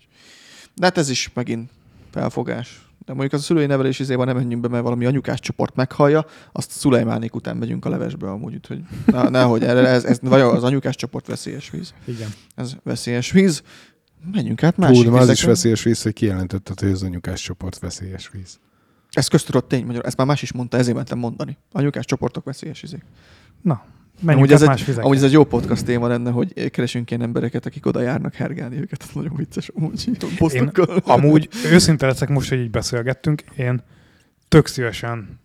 [0.75, 1.71] De hát ez is megint
[2.11, 2.89] felfogás.
[3.05, 6.27] De mondjuk az a szülői nevelés izében nem menjünk be, mert valami anyukás csoport meghallja,
[6.53, 10.65] azt Szulajmánék után megyünk a levesbe amúgy, úgyhogy ne, nehogy erre, ez, ez, vagy az
[10.65, 11.95] anyukás csoport veszélyes víz.
[12.05, 12.29] Igen.
[12.55, 13.63] Ez veszélyes víz.
[14.33, 17.79] Menjünk át másik Hú, de az is veszélyes víz, hogy kijelentetted, hogy az anyukás csoport
[17.79, 18.59] veszélyes víz.
[19.11, 20.07] Ez köztudott tény, magyar.
[20.07, 21.57] Ezt már más is mondta, ezért mentem mondani.
[21.73, 23.05] Anyukás csoportok veszélyes izék.
[23.63, 23.83] Na,
[24.21, 25.03] menjünk Amúgy ez, egy, más vizekre.
[25.03, 28.77] amúgy ez egy jó podcast téma lenne, hogy keresünk ilyen embereket, akik oda járnak hergálni
[28.81, 29.03] őket.
[29.03, 30.09] Ez nagyon vicces amúgy
[30.53, 30.71] Én
[31.05, 33.83] amúgy őszinte leszek most, hogy így beszélgettünk, én
[34.49, 35.41] tök szívesen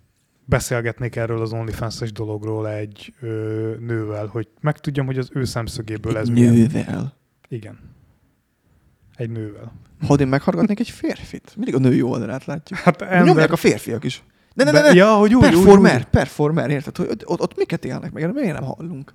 [0.46, 6.28] beszélgetnék erről az OnlyFans-es dologról egy ö, nővel, hogy megtudjam, hogy az ő szemszögéből ez
[6.28, 6.54] Egy milyen.
[6.54, 7.14] nővel.
[7.48, 7.80] Igen.
[9.16, 9.72] Egy nővel.
[10.08, 12.80] Ha én meghallgatnék egy férfit, mindig a női oldalát látjuk.
[12.80, 13.24] Hát Ember...
[13.24, 14.24] Nyomják a férfiak is.
[14.54, 14.94] Ne, ne, ne, ne.
[14.94, 16.04] Ja, hogy úgy, úgy, performer, úgy.
[16.04, 16.98] performer, érted?
[16.98, 19.14] Hogy ott, ott, ott miket élnek meg, miért nem hallunk?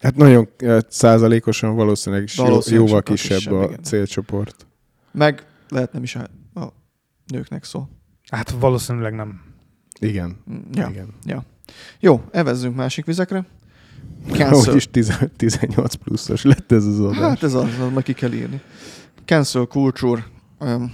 [0.00, 3.82] Hát nagyon eh, százalékosan valószínűleg is Valószínűleg jóval kisebb, kisebb, a igen.
[3.82, 4.66] célcsoport.
[5.12, 6.28] Meg lehet nem is a,
[6.60, 6.72] a
[7.26, 7.88] nőknek szól.
[8.30, 9.40] Hát valószínűleg nem.
[10.00, 10.36] Igen.
[10.50, 10.88] Mm, Ja.
[10.88, 11.44] Igen.
[12.00, 13.44] Jó, evezzünk másik vizekre.
[14.30, 14.76] Cancel.
[14.76, 17.18] is 10, 18 pluszos lett ez az adás.
[17.18, 18.60] Hát ez az, az meg ki kell írni.
[19.24, 20.24] Cancel culture.
[20.58, 20.92] Um,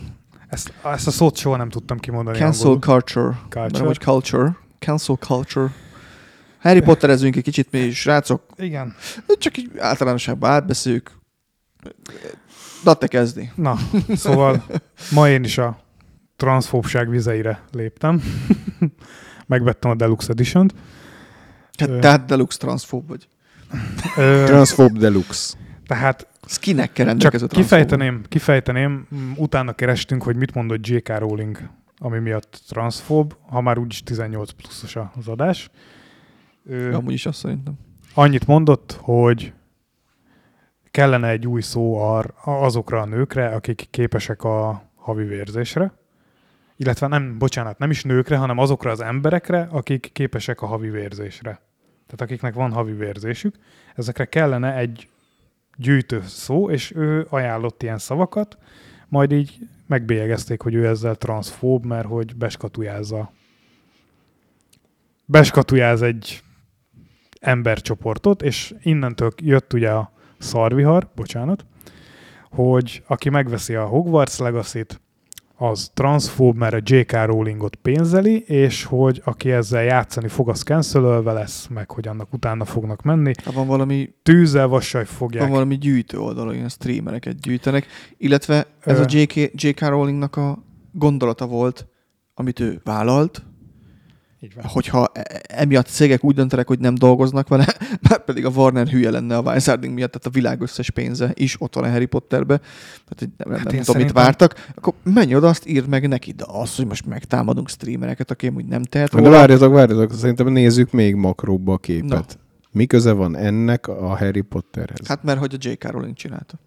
[0.49, 2.81] Ezt, ezt a szót soha nem tudtam kimondani cancel angolul.
[2.81, 3.39] culture.
[3.49, 3.79] Culture.
[3.79, 4.57] Nem, hogy culture.
[4.79, 5.73] Cancel culture.
[6.59, 8.43] Harry Potterezünk egy kicsit mi, srácok.
[8.57, 8.95] Igen.
[9.39, 11.11] Csak így általánosságban átbeszéljük.
[12.85, 13.51] Na, te kezdi.
[13.55, 13.77] Na,
[14.17, 14.65] szóval
[15.11, 15.79] ma én is a
[16.37, 18.23] transzfóbság vizeire léptem.
[19.47, 20.75] Megvettem a Deluxe Edition-t.
[21.79, 21.99] Hát, Ö.
[21.99, 23.29] tehát deluxe transzfób vagy.
[24.17, 25.57] Ö, Transphobe Deluxe.
[25.87, 27.63] tehát Skinekkel csak rendelkező transzfób.
[27.79, 31.09] kifejteném, kifejteném, m, utána kerestünk, hogy mit mondott J.K.
[31.19, 31.59] Rowling,
[31.99, 35.71] ami miatt transzfób, ha már úgyis 18 pluszos az adás.
[36.67, 37.75] Ö, Amúgy is azt szerintem.
[38.15, 39.53] annyit mondott, hogy
[40.91, 45.93] kellene egy új szó ar, azokra a nőkre, akik képesek a havi vérzésre,
[46.77, 51.51] illetve nem, bocsánat, nem is nőkre, hanem azokra az emberekre, akik képesek a havi vérzésre.
[52.07, 53.55] Tehát akiknek van havi vérzésük,
[53.95, 55.09] ezekre kellene egy
[55.79, 58.59] gyűjtő szó, és ő ajánlott ilyen szavakat,
[59.09, 63.33] majd így megbélyegezték, hogy ő ezzel transzfób, mert hogy beskatujázza.
[65.25, 66.43] Beskatujáz egy
[67.41, 71.67] embercsoportot, és innentől jött ugye a szarvihar, bocsánat,
[72.51, 74.85] hogy aki megveszi a Hogwarts legacy
[75.61, 77.13] az transzfób, mert a J.K.
[77.13, 82.65] Rowlingot pénzeli, és hogy aki ezzel játszani fog, az cancelölve lesz, meg hogy annak utána
[82.65, 83.33] fognak menni.
[83.45, 85.49] Ha van valami, Tűzzel, vassal van fogják.
[85.49, 89.03] valami gyűjtő oldalon, ilyen streamereket gyűjtenek, illetve ez Ö.
[89.03, 89.35] a J.K.
[89.35, 89.81] J.K.
[89.81, 91.87] Rowlingnak a gondolata volt,
[92.35, 93.43] amit ő vállalt,
[94.41, 94.65] Így van.
[94.65, 97.67] hogyha e- emiatt cégek úgy döntenek, hogy nem dolgoznak vele,
[98.11, 101.57] már pedig a Warner hülye lenne a Wizarding miatt, tehát a világ összes pénze is
[101.61, 104.93] ott van a Harry Potterbe, tehát hogy nem, Hát nem tudom, mit szerintem- vártak, akkor
[105.03, 108.83] menj oda, azt írd meg neki, de az, hogy most megtámadunk streamereket, aki úgy nem
[108.83, 112.39] tehet De várjatok, várjatok, szerintem nézzük még makróbba a képet.
[112.73, 114.99] Mi köze van ennek a Harry Potterhez?
[114.99, 115.91] Hát, Hát mert hogy a J.K.
[115.91, 116.59] Rowling csinálta.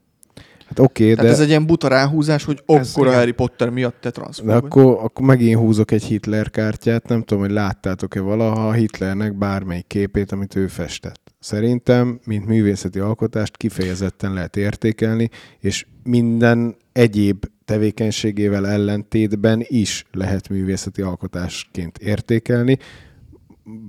[0.72, 3.14] Hát oké, Tehát de, ez egy ilyen buta ráhúzás, hogy akkor a.
[3.14, 7.44] Harry Potter miatt te transzfób de akkor, akkor megint húzok egy Hitler kártyát, nem tudom,
[7.44, 11.34] hogy láttátok-e valaha Hitlernek bármelyik képét, amit ő festett.
[11.40, 15.30] Szerintem, mint művészeti alkotást kifejezetten lehet értékelni,
[15.60, 22.78] és minden egyéb tevékenységével ellentétben is lehet művészeti alkotásként értékelni.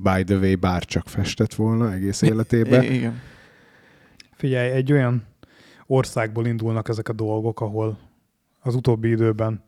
[0.03, 2.83] By the way, bár csak festett volna egész életében.
[2.83, 3.21] I- igen.
[4.37, 5.31] Figyelj, egy olyan
[5.87, 7.99] országból indulnak ezek a dolgok, ahol
[8.61, 9.63] az utóbbi időben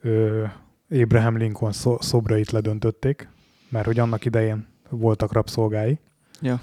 [0.00, 0.44] ö,
[0.90, 3.28] Abraham Lincoln szó, szobrait ledöntötték,
[3.68, 5.98] mert hogy annak idején voltak rabszolgái.
[6.40, 6.60] Ja.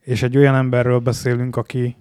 [0.00, 1.96] És egy olyan emberről beszélünk, aki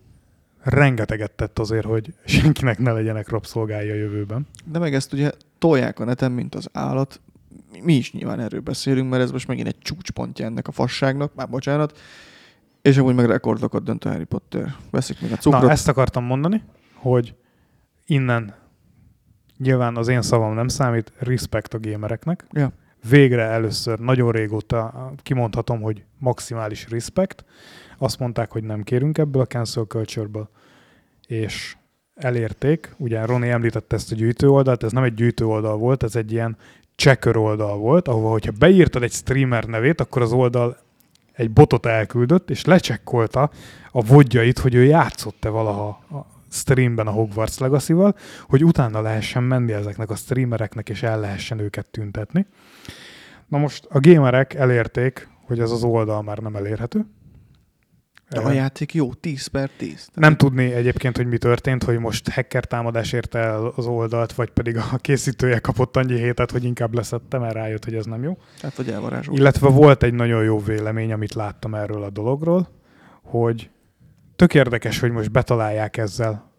[0.62, 4.48] rengeteget tett azért, hogy senkinek ne legyenek rabszolgái a jövőben.
[4.66, 7.22] De meg ezt ugye tolják a neten, mint az állat.
[7.84, 11.50] Mi is nyilván erről beszélünk, mert ez most megint egy csúcspontja ennek a fasságnak, már
[11.50, 11.98] bocsánat.
[12.86, 14.76] És amúgy meg rekordokat dönt a Harry Potter.
[14.90, 15.62] Veszik még a cukrot.
[15.62, 17.36] Na, ezt akartam mondani, hogy
[18.06, 18.54] innen
[19.58, 22.46] nyilván az én szavam nem számít, respect a gamereknek.
[22.52, 22.72] Ja.
[23.10, 27.46] Végre először nagyon régóta kimondhatom, hogy maximális respect.
[27.98, 30.50] Azt mondták, hogy nem kérünk ebből a cancel culture-ből.
[31.28, 31.76] És
[32.16, 36.16] elérték, ugye Roni említette ezt a gyűjtő oldalt, ez nem egy gyűjtő oldal volt, ez
[36.16, 36.58] egy ilyen
[36.96, 40.84] checker oldal volt, ahova, hogyha beírtad egy streamer nevét, akkor az oldal
[41.36, 43.50] egy botot elküldött, és lecsekkolta
[43.92, 47.94] a vodjait, hogy ő játszott-e valaha a streamben a Hogwarts legacy
[48.48, 52.46] hogy utána lehessen menni ezeknek a streamereknek, és el lehessen őket tüntetni.
[53.48, 57.06] Na most a gamerek elérték, hogy ez az oldal már nem elérhető.
[58.30, 60.10] De a játék jó, 10 per 10.
[60.14, 64.50] Nem tudni egyébként, hogy mi történt, hogy most hacker támadás érte el az oldalt, vagy
[64.50, 68.38] pedig a készítője kapott annyi hétet, hogy inkább leszette, mert rájött, hogy ez nem jó.
[68.62, 69.38] Hát vagy elvarázsolt.
[69.38, 72.68] Illetve volt egy nagyon jó vélemény, amit láttam erről a dologról,
[73.24, 73.70] hogy
[74.36, 76.54] tök érdekes, hogy most betalálják ezzel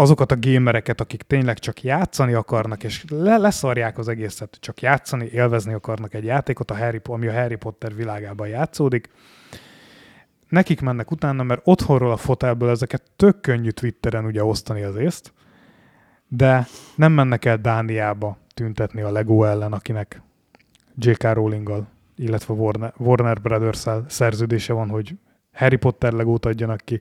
[0.00, 5.28] azokat a gamereket, akik tényleg csak játszani akarnak, és le- leszarják az egészet, csak játszani,
[5.32, 9.08] élvezni akarnak egy játékot, a Harry, ami a Harry Potter világában játszódik.
[10.48, 15.32] Nekik mennek utána, mert otthonról a fotelből ezeket tök könnyű Twitteren ugye osztani az észt,
[16.28, 20.22] de nem mennek el Dániába tüntetni a Lego ellen, akinek
[20.96, 21.22] J.K.
[21.22, 25.14] Rowling-gal, illetve Warner, Warner brothers szerződése van, hogy
[25.52, 27.00] Harry Potter legót adjanak ki.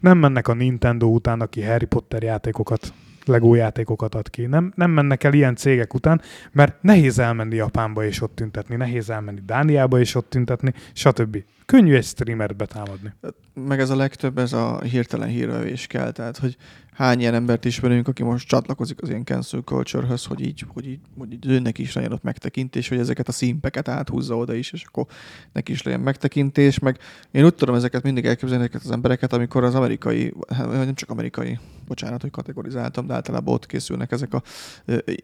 [0.00, 2.92] Nem mennek a Nintendo után, aki Harry Potter játékokat
[3.28, 4.46] Lego játékokat ad ki.
[4.46, 6.20] Nem, nem mennek el ilyen cégek után,
[6.52, 11.44] mert nehéz elmenni Japánba és ott tüntetni, nehéz elmenni Dániába és ott tüntetni, stb.
[11.66, 13.12] Könnyű egy streamert betámadni.
[13.54, 16.56] meg ez a legtöbb, ez a hirtelen hírvevés kell, tehát hogy
[16.98, 21.00] hány ilyen embert ismerünk, aki most csatlakozik az ilyen cancel culture-höz, hogy így, hogy így,
[21.18, 24.84] hogy így őnek is legyen ott megtekintés, hogy ezeket a szímpeket áthúzza oda is, és
[24.84, 25.06] akkor
[25.52, 26.98] neki is legyen megtekintés, meg
[27.30, 31.10] én úgy tudom ezeket mindig elképzelni ezeket az embereket, amikor az amerikai, hát nem csak
[31.10, 34.42] amerikai, bocsánat, hogy kategorizáltam, de általában ott készülnek ezek a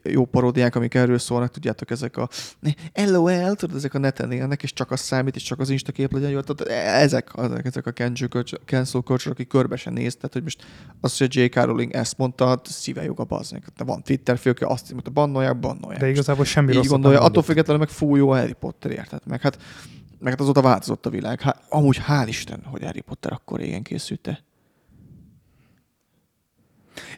[0.02, 2.28] jó paródiák, amik erről szólnak, tudjátok, ezek a
[2.94, 6.12] LOL, tudod, ezek a neten élnek, és csak az számít, és csak az Insta kép
[6.12, 6.40] legyen jó.
[6.40, 10.42] Tehát ezek, ezek, ezek a cancel culture, cancel culture, aki körbe se néz, tehát hogy
[10.42, 10.64] most
[11.00, 11.63] az, hogy a J.K.
[11.64, 13.66] Rowling ezt mondta, hát szíve joga bazdnek.
[13.76, 16.00] De van Twitter aki azt mondta, bannolják, bannolják.
[16.00, 19.20] De igazából semmi így rosszat gondolja, attól függetlenül meg fú jó a Harry Potter, érted?
[19.26, 19.58] Meg hát,
[20.18, 21.40] meg hát azóta változott a világ.
[21.40, 24.44] Hát, amúgy hál' Isten, hogy Harry Potter akkor régen készült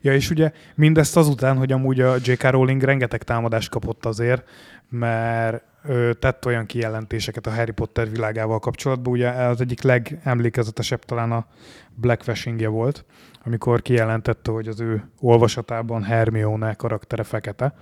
[0.00, 2.42] Ja, és ugye mindezt azután, hogy amúgy a J.K.
[2.42, 4.48] Rowling rengeteg támadást kapott azért,
[4.88, 9.12] mert ö, tett olyan kijelentéseket a Harry Potter világával kapcsolatban.
[9.12, 11.46] Ugye az egyik legemlékezetesebb talán a
[11.94, 13.04] Blackwashingje volt,
[13.46, 17.74] amikor kijelentette, hogy az ő olvasatában Hermione karaktere fekete,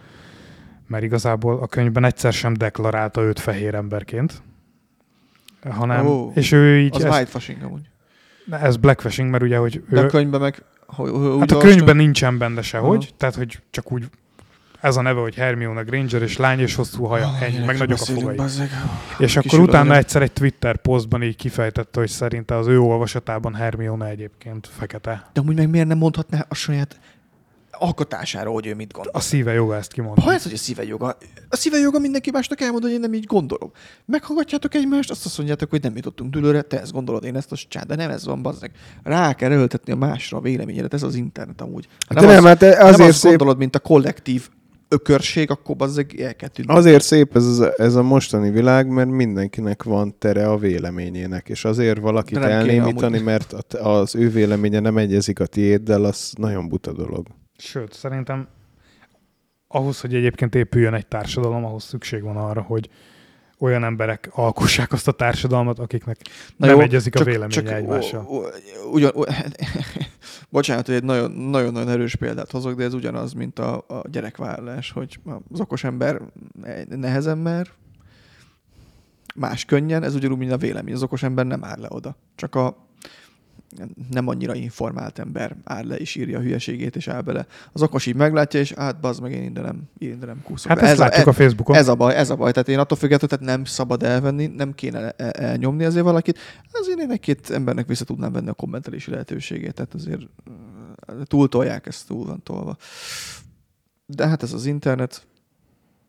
[0.86, 4.42] mert igazából a könyvben egyszer sem deklarálta őt fehér emberként,
[5.70, 7.88] hanem, Ó, és ő így, Az ezt, whitewashing amúgy.
[8.50, 10.62] ez blackwashing, mert ugye, hogy De ő, a könyvben meg...
[10.86, 13.16] Hogy, Hát a könyvben nincsen benne sehogy, Aha.
[13.16, 14.04] tehát hogy csak úgy
[14.84, 18.00] ez a neve, hogy Hermione Granger, és lány és hosszú haja, Ah, ennyi, meg nagyok
[18.00, 18.36] a fogai.
[18.36, 18.70] bazzeg.
[19.18, 23.54] És Kis akkor utána egyszer egy Twitter posztban így kifejtette, hogy szerinte az ő olvasatában
[23.54, 25.30] Hermione egyébként fekete.
[25.32, 26.98] De amúgy meg miért nem mondhatná a saját
[27.78, 29.12] alkotására, hogy ő mit gondol?
[29.14, 30.26] A szíve joga ezt kimondani.
[30.26, 31.16] Ha ez, hogy a szíve joga,
[31.48, 33.70] a szíve joga mindenki másnak elmondani, hogy én nem így gondolom.
[34.04, 37.56] Meghallgatjátok egymást, azt azt mondjátok, hogy nem jutottunk dőlőre, te ezt gondolod, én ezt a
[37.68, 38.70] csá, de nem ez van, bazzeg.
[39.02, 41.86] Rá kell erőltetni a másra a véleményedet, ez az internet amúgy.
[42.08, 44.48] Ha De nem, hát nem azért azt szép, gondolod, mint a kollektív
[44.88, 46.72] ökörség, akkor bazzeg el kell tűnni.
[46.72, 51.64] azért szép ez, az- ez a mostani világ, mert mindenkinek van tere a véleményének, és
[51.64, 53.24] azért valakit nem kéne elnémítani, amúgy.
[53.26, 57.26] mert az ő véleménye nem egyezik a tiéddel, az nagyon buta dolog.
[57.58, 58.48] Sőt, szerintem
[59.68, 62.88] ahhoz, hogy egyébként épüljön egy társadalom, ahhoz szükség van arra, hogy
[63.58, 66.16] olyan emberek alkossák azt a társadalmat, akiknek
[66.56, 68.24] Na nem jó, egyezik a csak- véleménye csak egymással.
[68.24, 68.52] u- u-
[68.92, 69.28] Ugyan, u-
[70.50, 74.90] bocsánat, hogy egy nagyon- nagyon-nagyon erős példát hozok, de ez ugyanaz, mint a, a gyerekvállalás,
[74.90, 75.18] hogy
[75.52, 76.20] az okos ember
[76.88, 77.68] nehezen mer,
[79.34, 80.94] más könnyen, ez ugyanúgy, mint a vélemény.
[80.94, 82.16] Az okos ember nem áll le oda.
[82.34, 82.76] Csak a
[84.10, 87.46] nem annyira informált ember áll le és írja a hülyeségét, és áll bele.
[87.72, 89.50] Az okos így meglátja, és hát bazd meg, én
[89.98, 90.70] ide nem kúszok.
[90.70, 91.76] Hát ezt látjuk a, a Facebookon.
[91.76, 92.52] ez a baj, ez a baj.
[92.52, 96.38] Tehát én attól függetlenül, tehát nem szabad elvenni, nem kéne el- elnyomni azért valakit.
[96.72, 99.74] Azért én egy-két embernek vissza tudnám venni a kommentelési lehetőségét.
[99.74, 102.76] Tehát azért uh, túltolják, ezt túl van tolva.
[104.06, 105.26] De hát ez az internet.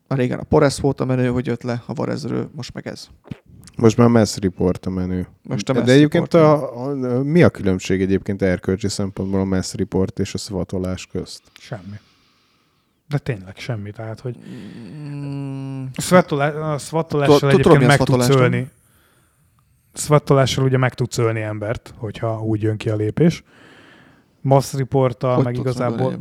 [0.08, 3.08] A régen a Poresz volt a menő, hogy jött le a Varezről, most meg ez.
[3.78, 5.22] Most már Mass Report a menü.
[5.44, 9.74] Most a De egyébként Report a, a, mi a különbség egyébként erkölcsi szempontból a Mass
[9.74, 11.42] Report és a svatolás közt?
[11.60, 12.00] Semmi.
[13.08, 13.92] De tényleg semmi.
[13.92, 14.38] Tehát, hogy
[15.08, 18.70] Mm, a a Tudom, egyébként a meg tudsz ölni.
[19.94, 23.44] Szvattolással ugye meg tudsz ölni embert, hogyha úgy jön ki a lépés.
[24.42, 26.20] Mass reporttal, meg igazából,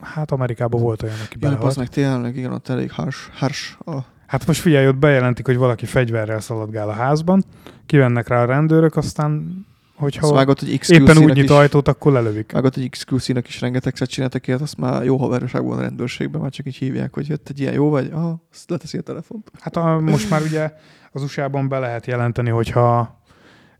[0.00, 1.66] hát Amerikában volt olyan, aki belehalt.
[1.66, 5.56] az meg tényleg, igen, ott elég hars, hars a Hát most figyelj, ott bejelentik, hogy
[5.56, 7.44] valaki fegyverrel szaladgál a házban,
[7.86, 9.64] kivennek rá a rendőrök, aztán
[9.96, 12.52] hogyha vágott, hogy éppen úgy nyit is, ajtót, akkor lelövik.
[12.52, 16.66] vágott, hogy XQC-nek is rengetegszer csináltak ilyet, azt már jó haverságban a rendőrségben, már csak
[16.66, 19.50] így hívják, hogy jött egy ilyen jó vagy, aha, azt leteszi a telefont.
[19.60, 20.72] Hát a, most már ugye
[21.12, 23.15] az USA-ban be lehet jelenteni, hogyha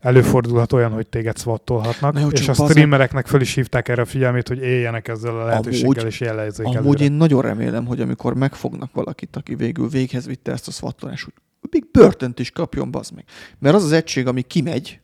[0.07, 4.05] előfordulhat olyan, hogy téged swattolhatnak, Na jó, és a streamereknek föl is hívták erre a
[4.05, 7.03] figyelmét, hogy éljenek ezzel a lehetőséggel, Amúgy- és jelezzék Amúgy előre.
[7.03, 11.33] én nagyon remélem, hogy amikor megfognak valakit, aki végül véghez vitte ezt a szvattolást, hogy
[11.71, 13.23] még börtönt is kapjon, bazd meg.
[13.59, 14.99] Mert az az egység, ami kimegy,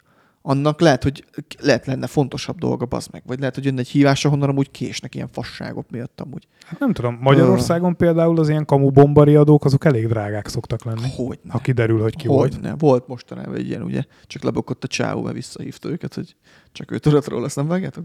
[0.46, 1.26] annak lehet, hogy
[1.60, 3.24] lehet lenne fontosabb dolga, bazd meg.
[3.26, 6.48] Vagy lehet, hogy jönne egy hívás, ahonnan amúgy késnek ilyen fasságok miatt amúgy.
[6.66, 11.08] Hát nem tudom, Magyarországon például az ilyen kamu bombariadók, azok elég drágák szoktak lenni.
[11.16, 12.54] Hogy Ha kiderül, hogy ki volt.
[12.54, 12.74] Hogy ne.
[12.78, 16.36] Volt mostanában egy ilyen, ugye, csak lebukott a csáó, mert visszahívta őket, hogy
[16.72, 18.04] csak ő tudott róla, azt nem vágjátok?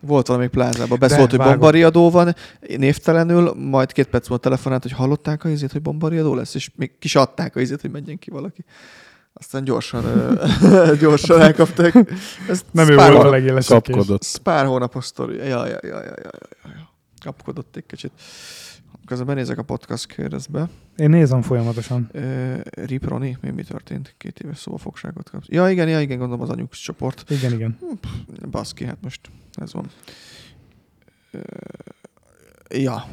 [0.00, 1.52] Volt valamelyik plázában, beszólt, hogy vágom.
[1.52, 2.34] bombariadó van,
[2.76, 6.98] névtelenül, majd két perc múlva telefonált, hogy hallották a izét, hogy bombariadó lesz, és még
[6.98, 8.64] ki se adták a izét, hogy menjen ki valaki.
[9.38, 10.04] Aztán gyorsan,
[11.00, 11.94] gyorsan elkapták.
[12.48, 13.82] Ez Nem ő volt a legélesebb.
[13.82, 14.22] Kapkodott.
[14.22, 15.36] ez pár hónapos sztori.
[15.36, 16.30] Ja, ja, ja, ja, ja, ja,
[16.62, 16.90] ja.
[17.24, 18.12] Kapkodott egy kicsit.
[19.06, 20.68] Közben benézek a podcast kérdezbe.
[20.96, 22.10] Én nézem folyamatosan.
[22.14, 24.14] Uh, Rip Roni, mi, mi történt?
[24.18, 25.46] Két éves szóvafogságot kapsz.
[25.48, 27.24] Ja, igen, ja, igen, gondolom az anyuks csoport.
[27.30, 27.78] Igen, igen.
[28.50, 29.20] Baszki, hát most
[29.54, 29.86] ez van.
[31.30, 31.38] Ö,
[32.68, 33.04] Ja.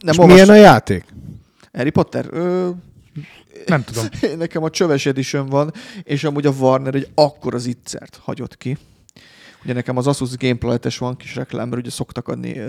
[0.00, 0.64] Nem És milyen a olvas...
[0.64, 1.04] játék?
[1.72, 2.26] Harry Potter?
[2.30, 2.70] Ö,
[3.66, 4.04] Nem tudom.
[4.38, 8.76] Nekem a csöves edition van, és amúgy a Warner egy akkor az ittszert hagyott ki.
[9.64, 12.60] Ugye nekem az Asus Gameplay-es van kis reklám, mert ugye szoktak adni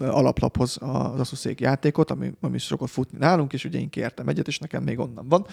[0.00, 4.58] alaplaphoz az Asusék játékot, ami, ami szokott futni nálunk, és ugye én kértem egyet, és
[4.58, 5.46] nekem még onnan van.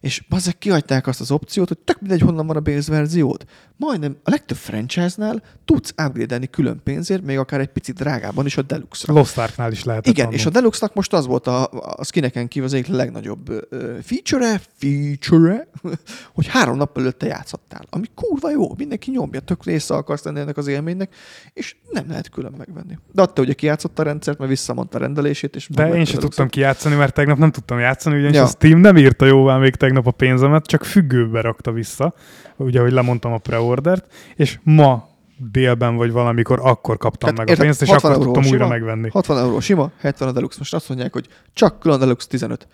[0.00, 3.44] És bazzek kihagyták azt az opciót, hogy tök mindegy, honnan van a base verziód.
[3.76, 8.62] Majdnem a legtöbb franchise-nál tudsz upgrade külön pénzért, még akár egy picit drágában is a
[8.62, 9.14] Deluxe-ra.
[9.14, 10.34] Lost Arknál is lehetett Igen, annó.
[10.34, 13.68] és a Deluxe-nak most az volt a, a skineken kívül az egyik legnagyobb
[14.02, 15.68] feature feature
[16.36, 20.56] hogy három nap előtte játszhattál, ami kurva jó, mindenki nyomja, tök része akarsz lenni ennek
[20.56, 21.14] az élménynek,
[21.52, 22.98] és nem lehet külön megvenni.
[23.12, 23.52] De adta ugye
[23.90, 27.14] kijátszott a rendszert, mert visszamondta a rendelését, és De én a sem tudtam kijátszani, mert
[27.14, 28.42] tegnap nem tudtam játszani, ugyanis Ja.
[28.42, 32.14] a Steam nem írta jóvá még tegnap a pénzemet, csak függőbe rakta vissza,
[32.56, 35.08] ugye, hogy lemondtam a preordert, és ma
[35.52, 38.56] délben vagy valamikor akkor kaptam Tehát meg a érted, pénzt, és 60 akkor tudtam újra
[38.56, 39.08] sima, megvenni.
[39.12, 40.56] 60 euró sima, 70 a Deluxe.
[40.58, 42.66] Most azt mondják, hogy csak külön a Deluxe 15.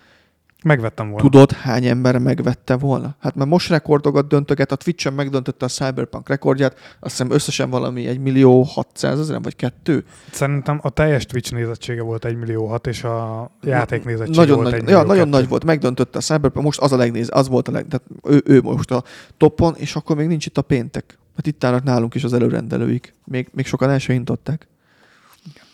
[0.65, 1.23] Megvettem volna.
[1.23, 3.17] Tudod, hány ember megvette volna?
[3.21, 8.07] Hát mert most rekordokat döntöget, a Twitch-en megdöntötte a Cyberpunk rekordját, azt hiszem összesen valami
[8.07, 10.05] 1 millió 600 ezeren, vagy kettő.
[10.31, 14.71] Szerintem a teljes Twitch nézettsége volt 1 millió 6, és a játék nézettsége nagyon volt
[14.71, 15.37] nagy, 1 millió ja, nagyon 2.
[15.37, 18.43] nagy volt, megdöntötte a Cyberpunk, most az a legnéz, az volt a leg, tehát ő,
[18.55, 19.03] ő most a
[19.37, 21.19] toppon, és akkor még nincs itt a péntek.
[21.37, 23.15] Hát itt állnak nálunk is az előrendelőik.
[23.25, 24.69] Még, még sokan el sem intották.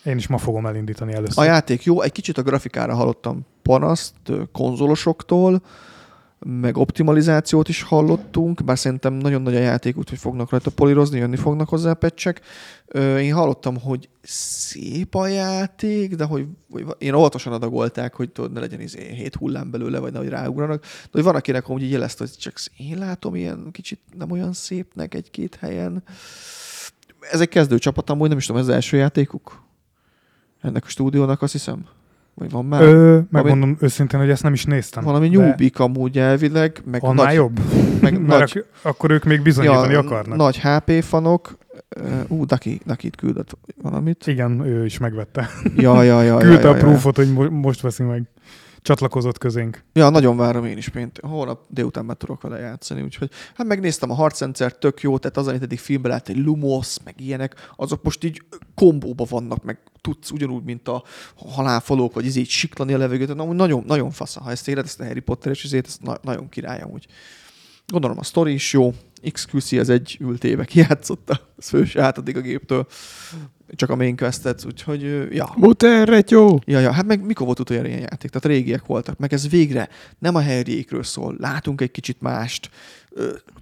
[0.04, 1.44] Én is ma fogom elindítani A először.
[1.44, 4.14] játék jó, egy kicsit a grafikára hallottam panaszt
[4.52, 5.62] konzolosoktól,
[6.44, 11.36] meg optimalizációt is hallottunk, bár szerintem nagyon nagy a játék, úgyhogy fognak rajta polírozni, jönni
[11.36, 12.40] fognak hozzá pecsek.
[13.18, 18.60] Én hallottam, hogy szép a játék, de hogy, hogy én óvatosan adagolták, hogy tudod, ne
[18.60, 20.80] legyen izé hét hullám belőle, vagy nehogy ráugranak.
[20.80, 25.14] De hogy van, akinek így jelezte, hogy csak én látom ilyen kicsit nem olyan szépnek
[25.14, 26.02] egy-két helyen.
[27.30, 29.62] Ez egy kezdő csapat, amúgy nem is tudom, ez az első játékuk?
[30.62, 31.84] Ennek a stúdiónak azt hiszem.
[32.34, 32.82] Vagy van már?
[32.82, 35.04] Ö, megmondom őszintén, hogy ezt nem is néztem.
[35.04, 37.60] Valami nyúbik amúgy elvileg, meg Annál nagy, jobb?
[38.02, 40.36] meg Mert nagy, ak- akkor ők még bizonyítani akarnak.
[40.36, 41.58] nagy HP fanok.
[42.28, 44.26] Ú, uh, Daki, Daki itt küldött valamit.
[44.26, 45.48] Igen, ő is megvette.
[45.76, 46.80] Ja, ja, ja, ja, Küldte ja, a ja.
[46.82, 48.22] proofot, hogy mo- most veszi meg.
[48.82, 49.84] Csatlakozott közénk.
[49.92, 51.18] Ja, nagyon várom én is pént.
[51.22, 55.46] Holnap délután már tudok vele játszani, úgyhogy hát megnéztem a harcrendszer, tök jó, tehát az,
[55.48, 58.42] amit eddig filmben lát, egy Lumos, meg ilyenek, azok most így
[58.74, 61.02] kombóba vannak, meg tudsz ugyanúgy, mint a
[61.36, 64.40] halálfalók, vagy így siklani a levegőt, amúgy nagyon, nagyon fasza.
[64.40, 67.06] Ha ezt éred, ezt a Harry Potter és ezért, ez na- nagyon király amúgy.
[67.92, 68.94] Gondolom a sztori is jó,
[69.32, 72.86] XQC az egy ült éve kijátszotta, ez állt addig a géptől,
[73.68, 75.52] csak a main questet, úgyhogy ja.
[75.56, 76.58] Muterret jó!
[76.64, 78.30] Ja, ja, hát meg mikor volt utoljára ilyen játék?
[78.30, 79.88] Tehát régiek voltak, meg ez végre
[80.18, 82.70] nem a Harryékről szól, látunk egy kicsit mást,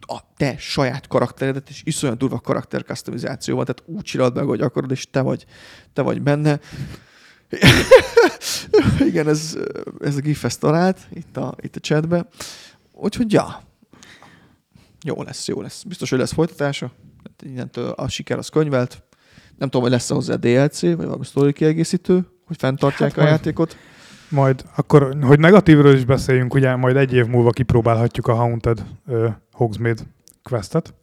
[0.01, 4.91] a te saját karakteredet, és iszonyat durva karakter customizációval, tehát úgy csinálod meg, hogy akarod,
[4.91, 5.45] és te vagy,
[5.93, 6.61] te vagy benne.
[9.09, 9.57] Igen, ez,
[10.01, 12.28] ez a gif talált itt a, itt a chatbe.
[12.93, 13.68] Úgyhogy ja,
[15.05, 15.83] jó lesz, jó lesz.
[15.83, 16.91] Biztos, hogy lesz folytatása.
[17.25, 19.03] Hát Innentől a siker az könyvelt.
[19.59, 23.33] Nem tudom, hogy lesz-e hozzá DLC, vagy valami sztori kiegészítő, hogy fenntartják Hát a majd-
[23.37, 23.77] játékot.
[24.29, 29.33] Majd akkor, hogy negatívről is beszéljünk, ugye majd egy év múlva kipróbálhatjuk a Haunted uh,
[29.53, 30.03] Hogsmeade
[30.43, 30.95] questet.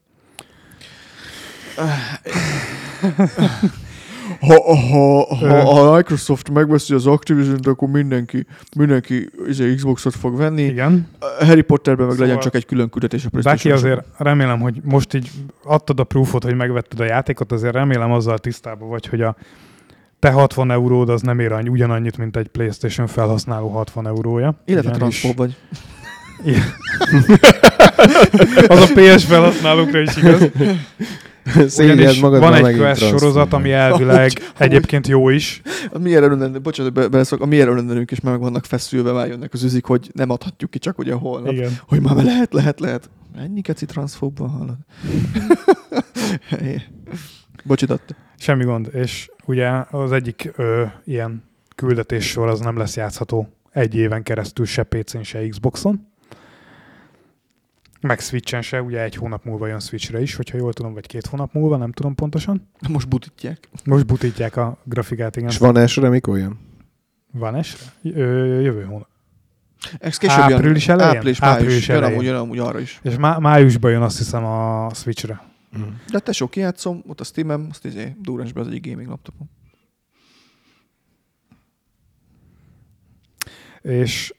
[4.39, 8.45] Ha, ha, ha a Microsoft megveszi az activision akkor mindenki,
[8.77, 10.63] mindenki izé, Xboxot fog venni.
[10.63, 11.07] Igen.
[11.39, 14.79] Harry Potterben meg Szóval- legyen csak egy külön küldetés a Baki playstation azért remélem, hogy
[14.83, 15.31] most így
[15.63, 19.35] adtad a proofot, hogy megvetted a játékot, azért remélem azzal tisztában vagy, hogy a
[20.19, 24.53] te 60 euród az nem ér annyi, ugyanannyit, mint egy PlayStation felhasználó 60 eurója.
[24.65, 25.55] Illetve transzfób vagy.
[28.67, 30.49] Az a PS felhasználókra is igaz.
[31.77, 35.61] Ugyanis magad, van egy quest sorozat, ami elvileg Amúgy- egyébként jó is.
[35.93, 39.53] A mi előrendelünk, bocsánat, be, beleszok, a mi előrendelünk is meg vannak feszülve, már jönnek
[39.53, 41.51] az üzik, hogy nem adhatjuk ki csak ugye holnap.
[41.51, 41.71] Igen.
[41.87, 43.09] Hogy már lehet, lehet, lehet.
[43.37, 44.77] Ennyi keci transzfóbban hallod.
[47.63, 48.15] Bocsi, Datta.
[48.37, 48.89] Semmi gond.
[48.93, 51.43] És ugye az egyik ö, ilyen
[51.75, 56.07] küldetés sor az nem lesz játszható egy éven keresztül se PC-n, se Xboxon.
[58.01, 61.25] Meg Switchen se, ugye egy hónap múlva jön Switchre is, hogyha jól tudom, vagy két
[61.25, 62.69] hónap múlva, nem tudom pontosan.
[62.89, 63.69] Most butítják.
[63.85, 65.49] Most butítják a grafikát, igen.
[65.49, 66.59] És van esre, mikor jön?
[67.31, 67.85] Van esre?
[68.03, 69.07] Ö, jövő hónap.
[69.99, 70.57] Ez később jön.
[70.57, 71.15] Április elején?
[71.15, 71.55] Április, május.
[71.57, 72.13] Április Jön elején.
[72.15, 72.99] amúgy, jön amúgy arra is.
[73.03, 75.41] És má- májusban jön azt hiszem a Switchre.
[76.11, 79.49] De te sok kijátszom, ott a Steam-em, azt izé, durrensbe az egyik gaming laptopom.
[83.81, 84.33] És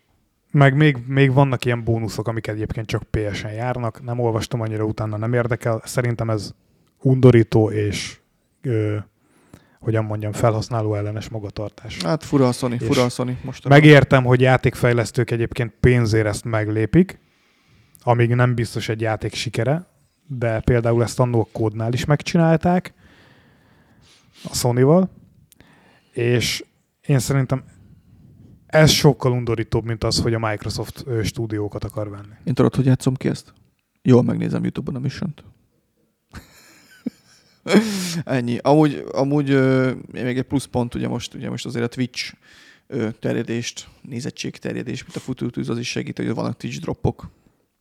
[0.50, 4.02] meg még, még vannak ilyen bónuszok, amik egyébként csak PS-en járnak.
[4.02, 5.82] Nem olvastam annyira utána, nem érdekel.
[5.84, 6.54] Szerintem ez
[7.00, 8.18] undorító, és
[8.62, 8.96] ö,
[9.80, 12.02] hogyan mondjam, felhasználó ellenes magatartás.
[12.02, 13.68] Hát fura a Sony, És fura a Sony most.
[13.68, 17.20] Megértem, hogy játékfejlesztők egyébként pénzért ezt meglépik,
[18.00, 19.86] amíg nem biztos egy játék sikere,
[20.26, 22.94] de például ezt annó a kódnál is megcsinálták,
[24.44, 25.10] a Sony-val,
[26.12, 26.64] és
[27.06, 27.64] én szerintem
[28.68, 32.32] ez sokkal undorítóbb, mint az, hogy a Microsoft stúdiókat akar venni.
[32.44, 33.52] Én tudod, hogy játszom ki ezt?
[34.02, 35.34] Jól megnézem Youtube-on a mission
[38.24, 38.58] Ennyi.
[38.62, 42.32] Amúgy, amúgy ö, még egy pluszpont, ugye most, ugye most azért a Twitch
[42.86, 47.28] ö, terjedést, nézettség terjedés, mint a futótűz, az is segít, hogy vannak Twitch droppok.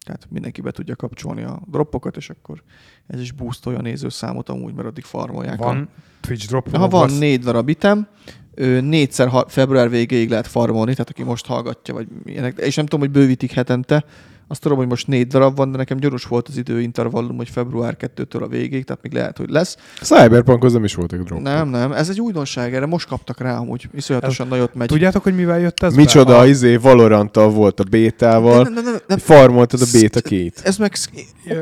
[0.05, 2.63] Tehát mindenki be tudja kapcsolni a droppokat, és akkor
[3.07, 5.59] ez is boostolja a nézőszámot amúgy, mert addig farmolják.
[5.59, 5.89] a- Van
[6.21, 6.75] Twitch drop?
[6.75, 8.07] Ha van négy darab item,
[8.81, 12.99] négyszer ha, február végéig lehet farmolni, tehát aki most hallgatja, vagy ilyenek, és nem tudom,
[12.99, 14.05] hogy bővítik hetente,
[14.47, 17.97] azt tudom, hogy most négy darab van, de nekem gyorus volt az időintervallum, hogy február
[17.99, 19.77] 2-től a végéig, tehát még lehet, hogy lesz.
[20.01, 21.41] Cyberpunkhoz nem is voltak drop.
[21.41, 24.87] Nem, nem, ez egy újdonság, erre most kaptak rá, amúgy iszonyatosan nagyot megy.
[24.87, 26.37] Tudjátok, hogy mivel jött ez Micsoda, be?
[26.37, 30.61] A- izé, Valoranttal volt a bétával, nem, nem, nem, nem, farmoltad a béta két.
[30.63, 30.95] ez meg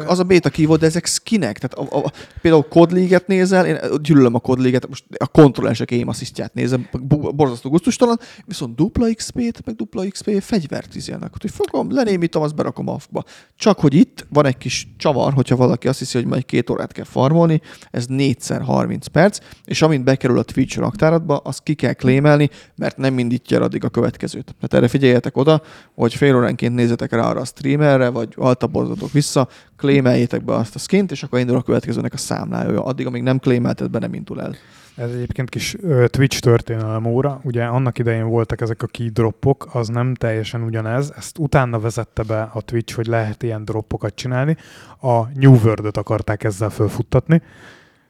[0.05, 1.59] az a beta kívod, de ezek skinek.
[1.59, 2.11] Tehát a, a,
[2.41, 6.87] például COD League-et nézel, én gyűlölöm a COD League-et, most a kontrollersek aim asszisztját nézem,
[7.35, 11.31] borzasztó gusztustalan, viszont dupla XP-t, meg dupla XP fegyvert izélnek.
[11.41, 13.23] Hogy fogom, lenémítom, azt berakom afkba.
[13.55, 16.91] Csak hogy itt van egy kis csavar, hogyha valaki azt hiszi, hogy majd két órát
[16.91, 17.61] kell farmolni,
[17.91, 22.97] ez 4x 30 perc, és amint bekerül a Twitch raktáratba, azt ki kell klémelni, mert
[22.97, 24.45] nem indítja el addig a következőt.
[24.45, 25.61] Tehát erre figyeljetek oda,
[25.95, 29.47] hogy fél óránként nézzetek rá arra a streamerre, vagy altaborzatok vissza,
[29.77, 32.83] klémeljétek be azt a skint, és akkor indul a következőnek a számlája.
[32.83, 34.55] Addig, amíg nem klémelted be, nem indul el.
[34.95, 37.39] Ez egyébként kis ö, Twitch történelem óra.
[37.43, 41.13] Ugye annak idején voltak ezek a key droppok, az nem teljesen ugyanez.
[41.17, 44.57] Ezt utána vezette be a Twitch, hogy lehet ilyen droppokat csinálni.
[45.01, 47.41] A New World-öt akarták ezzel fölfuttatni.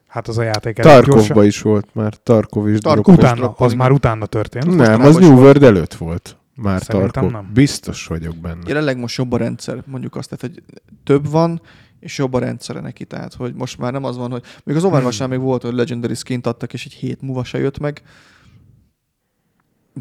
[0.07, 1.15] Hát az a játék elég gyorsan.
[1.15, 3.15] Tarkovba is volt már, Tarkov is Tarkov.
[3.15, 4.75] Utána, droppol, az már utána történt.
[4.75, 5.41] Nem, az New volt.
[5.41, 6.37] World előtt volt.
[6.55, 7.31] Már Szerintem Tarkov.
[7.31, 7.51] nem.
[7.53, 8.61] Biztos vagyok benne.
[8.67, 10.63] Jelenleg most jobb a rendszer, mondjuk azt, tehát, hogy
[11.03, 11.61] több van,
[11.99, 14.83] és jobb a rendszere neki, tehát hogy most már nem az van, hogy még az
[14.83, 18.01] overwatch még volt, hogy Legendary skint adtak, és egy hét múlva se jött meg,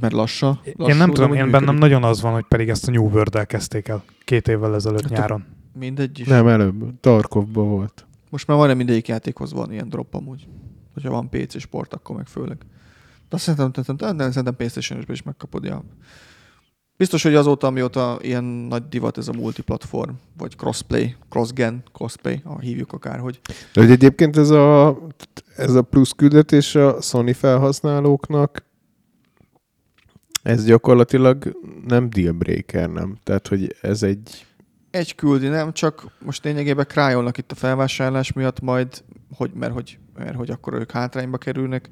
[0.00, 0.60] mert lassa.
[0.64, 1.52] lassú, Én nem tudom, én működik.
[1.52, 5.02] bennem nagyon az van, hogy pedig ezt a New World-el kezdték el két évvel ezelőtt
[5.02, 5.44] Hát nyáron.
[5.78, 6.26] Mindegy is.
[6.26, 7.00] Nem, előbb.
[7.00, 8.06] Tarkovba volt.
[8.30, 10.48] Most már majdnem mindegyik játékhoz van ilyen drop amúgy.
[10.94, 12.56] Hogyha van PC sport, akkor meg főleg.
[13.28, 15.64] De azt szerintem, szerintem, szerintem playstation is megkapod.
[15.64, 15.84] Ja.
[16.96, 22.58] Biztos, hogy azóta, amióta ilyen nagy divat ez a multiplatform, vagy crossplay, crossgen, crossplay, ha
[22.58, 23.40] hívjuk akárhogy.
[23.72, 24.98] De hogy egyébként ez a,
[25.56, 28.64] ez a plusz küldetés a Sony felhasználóknak,
[30.42, 33.16] ez gyakorlatilag nem deal breaker, nem?
[33.22, 34.46] Tehát, hogy ez egy...
[34.90, 35.72] Egy küldi, nem?
[35.72, 39.04] Csak most lényegében krájolnak itt a felvásárlás miatt majd,
[39.36, 41.88] hogy, mert, hogy, mert hogy akkor ők hátrányba kerülnek,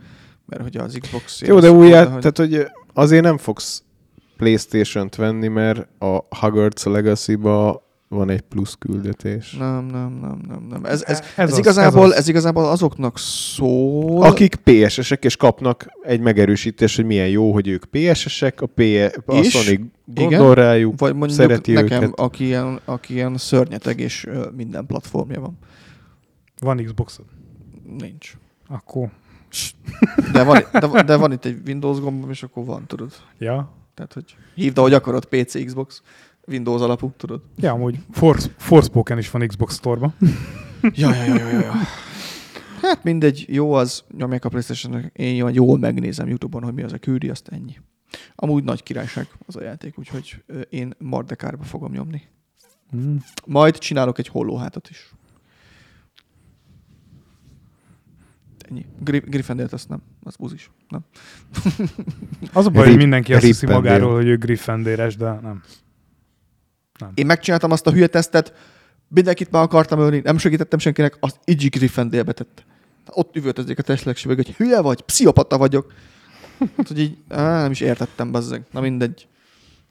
[0.46, 1.40] mert hogy az Xbox...
[1.40, 2.20] Jó, de újját, hogy...
[2.20, 3.82] tehát, hogy azért nem fogsz
[4.42, 9.52] Playstation-t venni, mert a Hogwarts Legacy-ba van egy plusz küldetés.
[9.52, 10.84] Nem, nem, nem, nem, nem.
[10.84, 12.28] Ez, ez, Ez ez, az, igazából, ez ez, az.
[12.28, 14.22] igazából azoknak szól...
[14.24, 18.80] Akik PSS-ek, és kapnak egy megerősítést, hogy milyen jó, hogy ők PSS-ek, a, P-
[19.26, 19.50] a És?
[19.50, 20.54] Sony gondol Igen.
[20.54, 22.18] rájuk, Vagy mondjuk szereti nekem, őket.
[22.18, 25.58] aki ilyen, aki ilyen szörnyeteg, és ö, minden platformja van.
[26.60, 27.24] Van Xboxod?
[27.98, 28.32] Nincs.
[28.68, 29.08] Akkor...
[30.32, 33.12] De van, de, de van itt egy Windows gombom, és akkor van, tudod.
[33.38, 36.02] Ja, Tehát, hogy hívd, ahogy akarod, PC, Xbox,
[36.46, 37.42] Windows alapú, tudod.
[37.56, 40.12] ja amúgy Force, Forspoken is van Xbox Store-ba.
[40.94, 41.72] Ja, ja, ja, ja, ja.
[42.80, 46.92] Hát mindegy, jó az, nyomják a playstation én jó, jól megnézem Youtube-on, hogy mi az
[46.92, 47.80] a küldi, azt ennyi.
[48.34, 52.22] Amúgy nagy királyság az a játék, úgyhogy én Mardekárba fogom nyomni.
[52.90, 53.24] Hmm.
[53.46, 55.12] Majd csinálok egy hollóhátat is.
[58.68, 58.86] Ennyi.
[59.00, 60.70] Gri- Gryffindor-t azt nem, az buzis.
[60.88, 61.00] Nem.
[62.52, 65.62] Az a baj, hogy mindenki azt hiszi magáról, hogy ő Gryffindéres, de nem.
[67.14, 68.54] Én megcsináltam azt a hülye tesztet,
[69.08, 72.62] mindenkit meg akartam ölni, nem segítettem senkinek, azt így Gryffindorbe tette.
[73.06, 75.92] Ott üvöltözik a testlek hogy hülye vagy, pszichopata vagyok.
[76.76, 78.62] Hát, hogy így, á, nem is értettem bezzeg.
[78.70, 79.26] Na mindegy.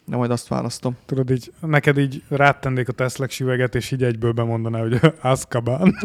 [0.05, 0.97] De majd azt választom.
[1.05, 5.95] Tudod, így, neked így rátennék a Teslek süveget, és így egyből bemondaná, hogy Azkaban.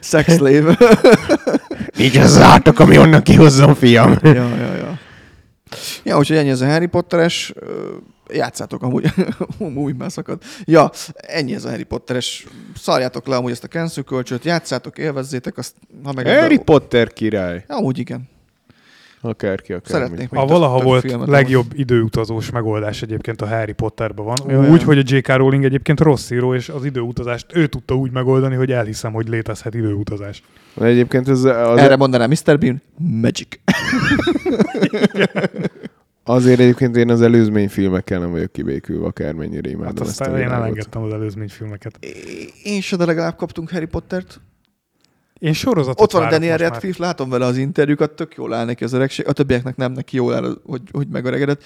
[0.00, 0.78] Sex slave.
[1.98, 4.18] Így az átok, ami onnan kihozzon, fiam.
[4.22, 4.98] ja, ja, ja.
[6.04, 7.52] Ja, úgyhogy ennyi ez a Harry Potteres.
[8.32, 9.12] Játszátok amúgy.
[9.58, 10.42] Úgy már szakad.
[10.64, 12.46] Ja, ennyi ez a Harry Potteres.
[12.76, 15.74] Szarjátok le amúgy ezt a cancel kölcsöt, játszátok, élvezzétek azt,
[16.04, 16.26] ha meg...
[16.26, 17.64] Harry Potter király.
[17.68, 18.28] Ja, Amúgy igen.
[19.26, 20.06] Akárki, akármi.
[20.06, 24.36] Szeretnék még A valaha volt legjobb időutazós megoldás egyébként a Harry Potterben van.
[24.48, 25.28] Ja, úgy, hogy a J.K.
[25.28, 29.74] Rowling egyébként rossz író, és az időutazást ő tudta úgy megoldani, hogy elhiszem, hogy létezhet
[29.74, 30.42] időutazás.
[30.80, 32.58] Egyébként ez az, Erre mondanám Mr.
[32.58, 33.48] Bean, Magic.
[36.24, 40.38] azért egyébként én az előzmény filmekkel nem vagyok kibékülve, akármennyire imádom Hát ezt aztán a
[40.38, 41.98] én elengedtem az előzményfilmeket.
[42.62, 44.40] Én se, de legalább kaptunk Harry Pottert.
[45.38, 46.56] Én sorozatot Ott van a Daniel.
[46.56, 50.16] Radcliffe, látom vele az interjúkat, tök jól áll neki az öregség, a többieknek nem neki
[50.16, 51.62] jól áll, hogy, hogy megöregedett.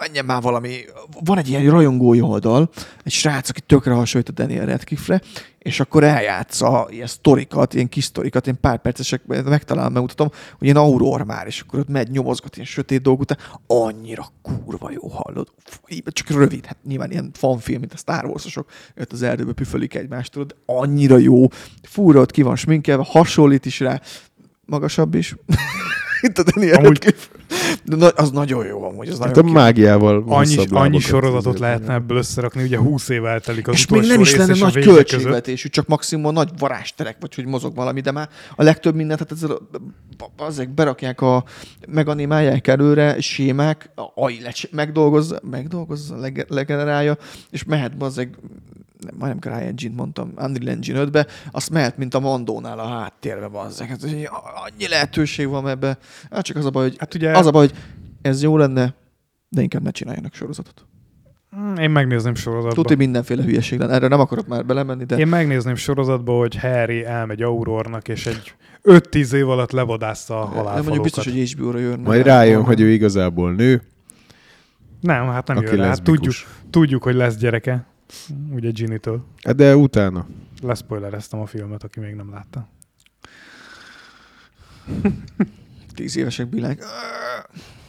[0.00, 0.76] Menjen már valami,
[1.24, 2.70] van egy ilyen rajongói oldal,
[3.04, 5.20] egy srác, aki tökre hasonlít a Daniel Radcliffe-re,
[5.62, 10.76] és akkor eljátsza ilyen sztorikat, ilyen kis sztorikat, ilyen pár percesek, megtalálom, megmutatom, hogy ilyen
[10.76, 15.48] auror már, és akkor ott megy, nyomozgat ilyen sötét dolg után, annyira kurva jó hallod.
[15.64, 19.94] Fú, Csak rövid, hát nyilván ilyen fanfilm, mint a Star Wars-osok, ott az erdőbe püfölik
[19.94, 21.46] egymást, tudod, de annyira jó.
[21.82, 24.00] Fúra ott ki van sminkelve, hasonlít is rá,
[24.64, 25.36] magasabb is.
[26.20, 27.28] Itt a Daniel Amúgy- Radcliffe.
[27.84, 31.58] De na- az nagyon jó amúgy, az Hát nagyon a mágiával Annyi, annyi sorozatot azért.
[31.60, 35.68] lehetne ebből összerakni, ugye 20 év eltelik az és még nem is lenne nagy költségvetésű,
[35.68, 39.32] csak maximum a nagy varázsterek, vagy hogy mozog valami, de már a legtöbb mindent, hát
[39.32, 41.44] ezzel a- azek berakják a,
[41.88, 44.40] meganimálják előre, sémák, a AI
[44.70, 47.16] megdolgozza, megdolgozza, lege- legenerálja,
[47.50, 48.36] és mehet bazzeg,
[49.02, 53.88] nem, majdnem CryEngine-t mondtam, Unreal Engine 5-be, azt mehet, mint a Mandónál a háttérbe, bazzeg.
[53.88, 55.98] Hát, annyi lehetőség van ebbe.
[56.30, 57.76] Hát csak az a baj, hogy, Hát ugye, az a baj, hogy
[58.22, 58.94] ez jó lenne,
[59.48, 60.86] de inkább ne csináljanak sorozatot.
[61.56, 62.74] Mm, én megnézném sorozatba.
[62.74, 63.94] Tudod, hogy mindenféle hülyeség lenne.
[63.94, 68.54] Erre nem akarok már belemenni, de Én megnézném sorozatba, hogy Harry elmegy Aurornak, és egy
[68.82, 72.02] 5-10 év alatt levadásza a nem mondjuk biztos, hogy HBO-ra jönne.
[72.02, 73.82] Majd rájön, hogy ő igazából nő,
[75.00, 75.86] Nem, hát nem aki jön rá.
[75.86, 76.34] Hát tudjuk,
[76.70, 77.86] tudjuk, hogy lesz gyereke.
[78.50, 79.24] Ugye Ginny-től.
[79.42, 80.26] Hát De utána.
[80.62, 82.68] Leszpoilereztem a filmet, aki még nem látta.
[85.94, 86.78] Tíz évesek bilány.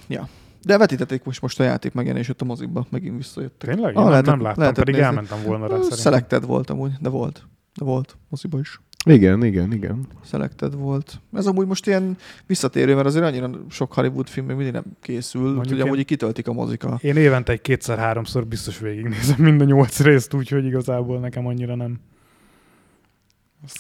[0.08, 0.28] Ja.
[0.62, 3.70] De vetítették most, most a játék megjelenés jött a mozikba, megint visszajöttek.
[3.70, 3.96] Tényleg?
[3.96, 5.16] Ah, Én lehetett- nem láttam, lehetett pedig nézni.
[5.16, 6.00] elmentem volna rá Ah, szerintem.
[6.00, 7.48] Selected volt amúgy, de volt.
[7.76, 8.18] De volt.
[8.30, 8.80] Moziba is.
[9.06, 10.08] Igen, igen, igen.
[10.26, 11.22] Selected volt.
[11.34, 15.42] Ez amúgy most ilyen visszatérő, mert azért annyira sok Hollywood film még mindig nem készül,
[15.42, 16.98] Mondjuk hogy én- amúgy kitöltik a mozika.
[17.02, 22.00] Én évente egy kétszer-háromszor biztos végignézem mind a nyolc részt, úgyhogy igazából nekem annyira nem.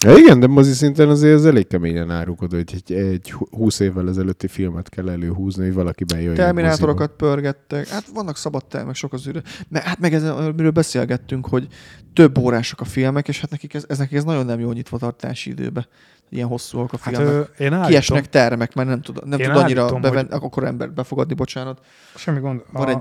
[0.03, 3.79] Ja, igen, de mozi szinten azért ez elég keményen árulkod, hogy egy, egy hu- 20
[3.79, 6.34] évvel ezelőtti filmet kell előhúzni, hogy valaki bejön.
[6.36, 7.88] Terminátorokat pörgettek.
[7.88, 9.41] Hát vannak szabad termek, sok az űre.
[9.69, 11.67] Mert hát meg ez, amiről beszélgettünk, hogy
[12.13, 14.97] több órások a filmek, és hát nekik ez, ez, nekik ez nagyon nem jó nyitva
[14.97, 15.88] tartási időbe.
[16.29, 17.34] Ilyen hosszúak a Hát filmek.
[17.34, 20.93] ö, én állítom, Kiesnek termek, mert nem tud, nem tud annyira állítom, beven, akkor embert
[20.93, 21.79] befogadni, bocsánat.
[22.15, 22.61] semmi gond.
[22.71, 22.89] Van a...
[22.89, 22.97] egy,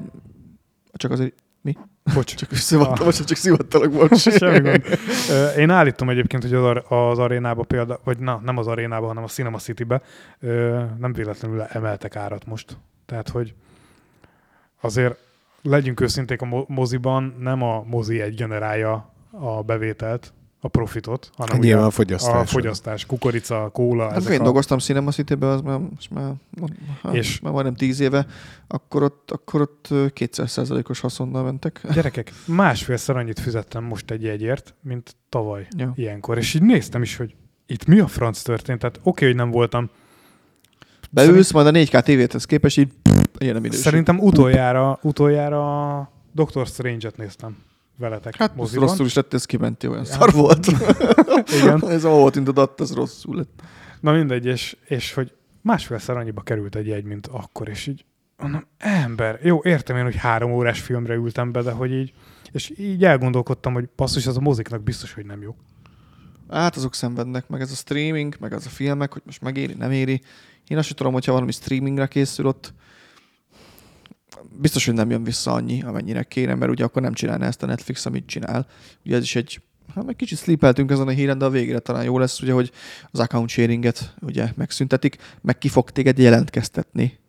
[0.92, 1.34] csak azért,
[2.14, 2.34] Bocs.
[2.34, 3.12] csak szivattal, Ah.
[3.12, 4.20] csak szivattalak, bocs.
[4.38, 4.84] Semmi gond.
[5.58, 9.22] Én állítom egyébként, hogy az, ar- az arénába például, vagy na, nem az arénába, hanem
[9.22, 10.02] a Cinema City-be
[10.98, 12.76] nem véletlenül emeltek árat most.
[13.06, 13.54] Tehát, hogy
[14.80, 15.16] azért
[15.62, 20.32] legyünk őszinték a mo- moziban, nem a mozi egy generálja a bevételt,
[20.64, 22.50] a profitot, hanem ugye a a fogyasztás.
[22.50, 24.42] fogyasztás, kukorica, kóla, Hát ezek én a...
[24.42, 26.32] dolgoztam Cinema city az már, most már,
[27.02, 28.26] hát, És- már majdnem tíz éve,
[28.66, 31.80] akkor ott, akkor ott 200 százalékos haszonnal mentek.
[31.94, 35.92] Gyerekek, másfélszer annyit fizettem most egy jegyért, mint tavaly Ja.
[35.94, 36.38] ilyenkor.
[36.38, 37.34] És így néztem is, hogy
[37.66, 38.78] itt mi a franc történt.
[38.78, 39.90] Tehát oké, hogy nem voltam.
[41.10, 42.92] Beülsz, majd a 4K tévéthez képest így
[43.38, 43.82] ilyen a minőség.
[43.82, 47.56] Szerintem utoljára, utoljára a Doctor Strange-et néztem
[48.02, 48.88] veletek Hát moziban.
[48.88, 50.12] rosszul is lett, ez kimentél, olyan Ja.
[50.12, 50.66] szar volt.
[51.60, 51.88] Igen.
[51.96, 53.62] ez a volt, mint a dat, az rosszul lett.
[54.00, 58.04] Na mindegy, és, és hogy másfélszer annyiba került egy jegy, mint akkor, és így
[58.36, 62.12] mondom, ember, jó, értem én, hogy három órás filmre ültem be, de hogy így,
[62.52, 65.56] és így elgondolkodtam, hogy basszus, ez a moziknak biztos, hogy nem jó.
[66.50, 69.90] Hát azok szenvednek, meg ez a streaming, meg az a filmek, hogy most megéri, nem
[69.90, 70.20] éri.
[70.68, 72.74] Én azt sem tudom, hogyha valami streamingre készül ott,
[74.60, 77.66] biztos, hogy nem jön vissza annyi, amennyire kéne, mert ugye akkor nem csinálná ezt a
[77.66, 78.66] Netflix, amit csinál.
[79.04, 79.60] Ugye ez is egy,
[79.94, 82.70] hát meg kicsit sleepeltünk ezen a híren, de a végére talán jó lesz, ugye, hogy
[83.10, 87.20] az account sharinget ugye megszüntetik, meg ki fog téged jelentkeztetni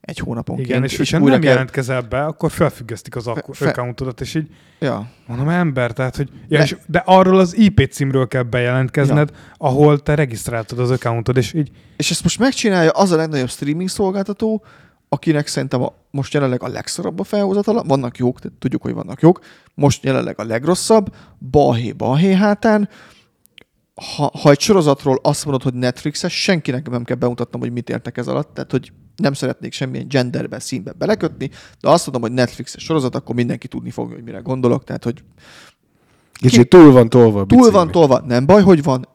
[0.00, 0.68] egy hónaponként.
[0.68, 4.34] Igen, és, hogyha újra nem kell- jelentkezel be, akkor felfüggesztik az Fe- fe- accountodat, és
[4.34, 4.48] így
[4.80, 9.30] Ja, mondom, ember, tehát, hogy ja, De- és, de arról az IP címről kell bejelentkezned,
[9.56, 13.88] ahol te regisztráltad az accountod, és így És ezt most megcsinálja az a legnagyobb streaming
[13.88, 14.64] szolgáltató,
[15.08, 19.40] akinek szerintem a, most jelenleg a legszarabb a felhozatala, vannak jók, tudjuk, hogy vannak jók,
[19.74, 21.14] most jelenleg a legrosszabb,
[21.50, 22.88] balhé, balhé hátán,
[24.16, 28.16] ha, ha egy sorozatról azt mondod, hogy Netflixes, senkinek nem kell bemutatnom, hogy mit értek
[28.16, 31.50] ez alatt, tehát hogy nem szeretnék semmilyen genderbe, színbe belekötni,
[31.80, 35.22] de azt mondom, hogy Netflixes sorozat, akkor mindenki tudni fogja, hogy mire gondolok, tehát hogy
[36.32, 39.08] Kicsit túl van tolva túl van tolva, nem baj, hogy van.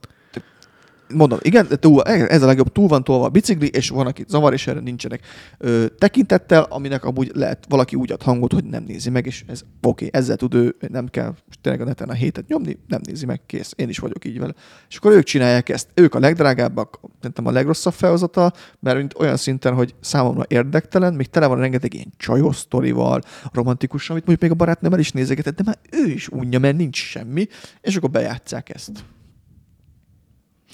[1.14, 4.24] Mondom, igen, de túl, ez a legjobb, túl van tolva a bicikli, és van, aki
[4.28, 5.22] zavar, és erre nincsenek
[5.58, 9.62] ö, tekintettel, aminek amúgy lehet valaki úgy ad hangot, hogy nem nézi meg, és ez
[9.82, 13.26] oké, okay, ezzel tud ő, nem kell tényleg a neten a hétet nyomni, nem nézi
[13.26, 13.74] meg, kész.
[13.76, 14.54] Én is vagyok így vele.
[14.90, 15.88] És akkor ők csinálják ezt.
[15.94, 17.00] Ők a legdrágábbak,
[17.36, 21.94] nem a legrosszabb felhozata, mert mint olyan szinten, hogy számomra érdektelen, még tele van rengeteg
[21.94, 26.30] ilyen csajos sztorival, romantikus, amit mondjuk még a barátnőmmel is nézegetett, de már ő is
[26.30, 27.48] unja, mert nincs semmi,
[27.82, 29.04] és akkor bejátszák ezt.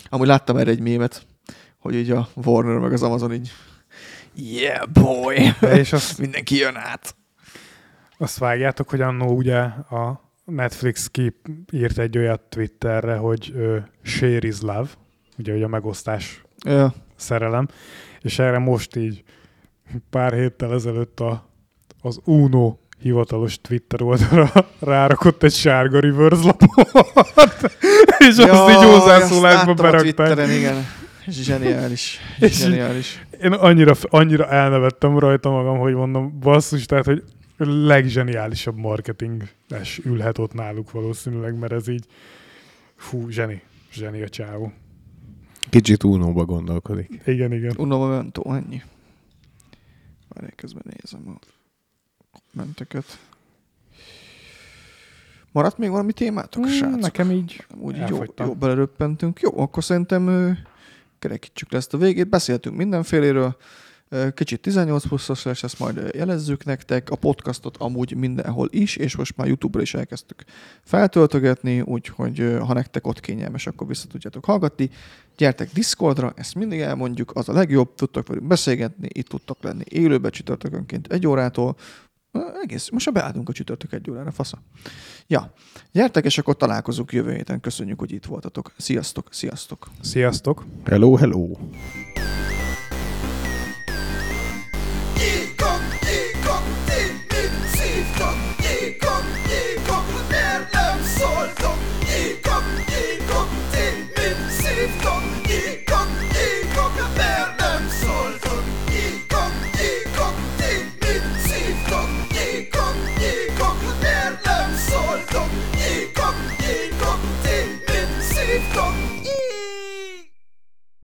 [0.10, 1.26] Amúgy láttam erre egy mémet,
[1.80, 3.52] hogy így a Warner meg az Amazon így
[4.36, 7.16] yeah boy, és azt, mindenki jön át.
[8.18, 11.36] azt vágjátok, hogy annó ugye a Netflix kép
[11.72, 14.90] írt egy olyat Twitterre, hogy ö, share is love,
[15.38, 16.94] ugye hogy a megosztás Ja.
[17.16, 17.68] szerelem,
[18.22, 19.24] és erre most így
[20.10, 21.50] pár héttel ezelőtt a,
[22.02, 27.06] az Uno hivatalos Twitter oldalra rárakott egy sárga reverse lapot,
[28.30, 30.02] és azt így hozzászólásba berakták.
[30.02, 30.86] Twitteren, igen.
[31.28, 32.20] Zseniális.
[32.40, 33.26] És- Zseniális.
[33.42, 37.24] Én annyira, annyira elnevettem rajta magam, hogy mondom, basszus, tehát, hogy
[37.58, 42.06] legzseniálisabb marketinges ülhet ott náluk valószínűleg, mert ez így,
[42.96, 44.72] fú, zseni, zseni a csávó.
[45.70, 47.22] Kicsit unóba gondolkodik.
[47.26, 47.74] Igen, igen.
[47.78, 48.82] Uno momento, ennyi.
[50.28, 51.59] Várj, közben nézem a
[52.54, 53.18] menteket.
[55.52, 57.00] Maradt még valami témátok, Mm, srácok?
[57.00, 58.48] nekem így Úgy így jó, elfogytam.
[58.48, 59.40] jó beleröppentünk.
[59.42, 60.58] Jó, akkor szerintem
[61.20, 62.30] kerekítsük le ezt a végét.
[62.30, 63.58] Beszéltünk mindenféléről.
[64.34, 67.10] Kicsit 18 pluszos lesz, ezt majd jelezzük nektek.
[67.10, 70.44] A podcastot amúgy mindenhol is, és most már YouTube-ra is elkezdtük
[70.84, 74.90] feltöltögetni, úgyhogy ha nektek ott kényelmes, akkor vissza tudjátok hallgatni.
[75.38, 80.30] Gyertek Discordra, ezt mindig elmondjuk, az a legjobb, tudtok velünk beszélgetni, itt tudtok lenni élőbe
[80.30, 81.76] csütörtökönként egy órától,
[82.62, 84.62] egész, most már beálltunk a csütörtök egy órára, fasza.
[85.28, 85.54] Ja,
[85.92, 87.60] gyertek, és akkor találkozunk jövő héten.
[87.60, 88.74] Köszönjük, hogy itt voltatok.
[88.78, 89.88] Sziasztok, sziasztok.
[90.02, 90.66] Sziasztok!
[90.86, 91.58] Hello, hello!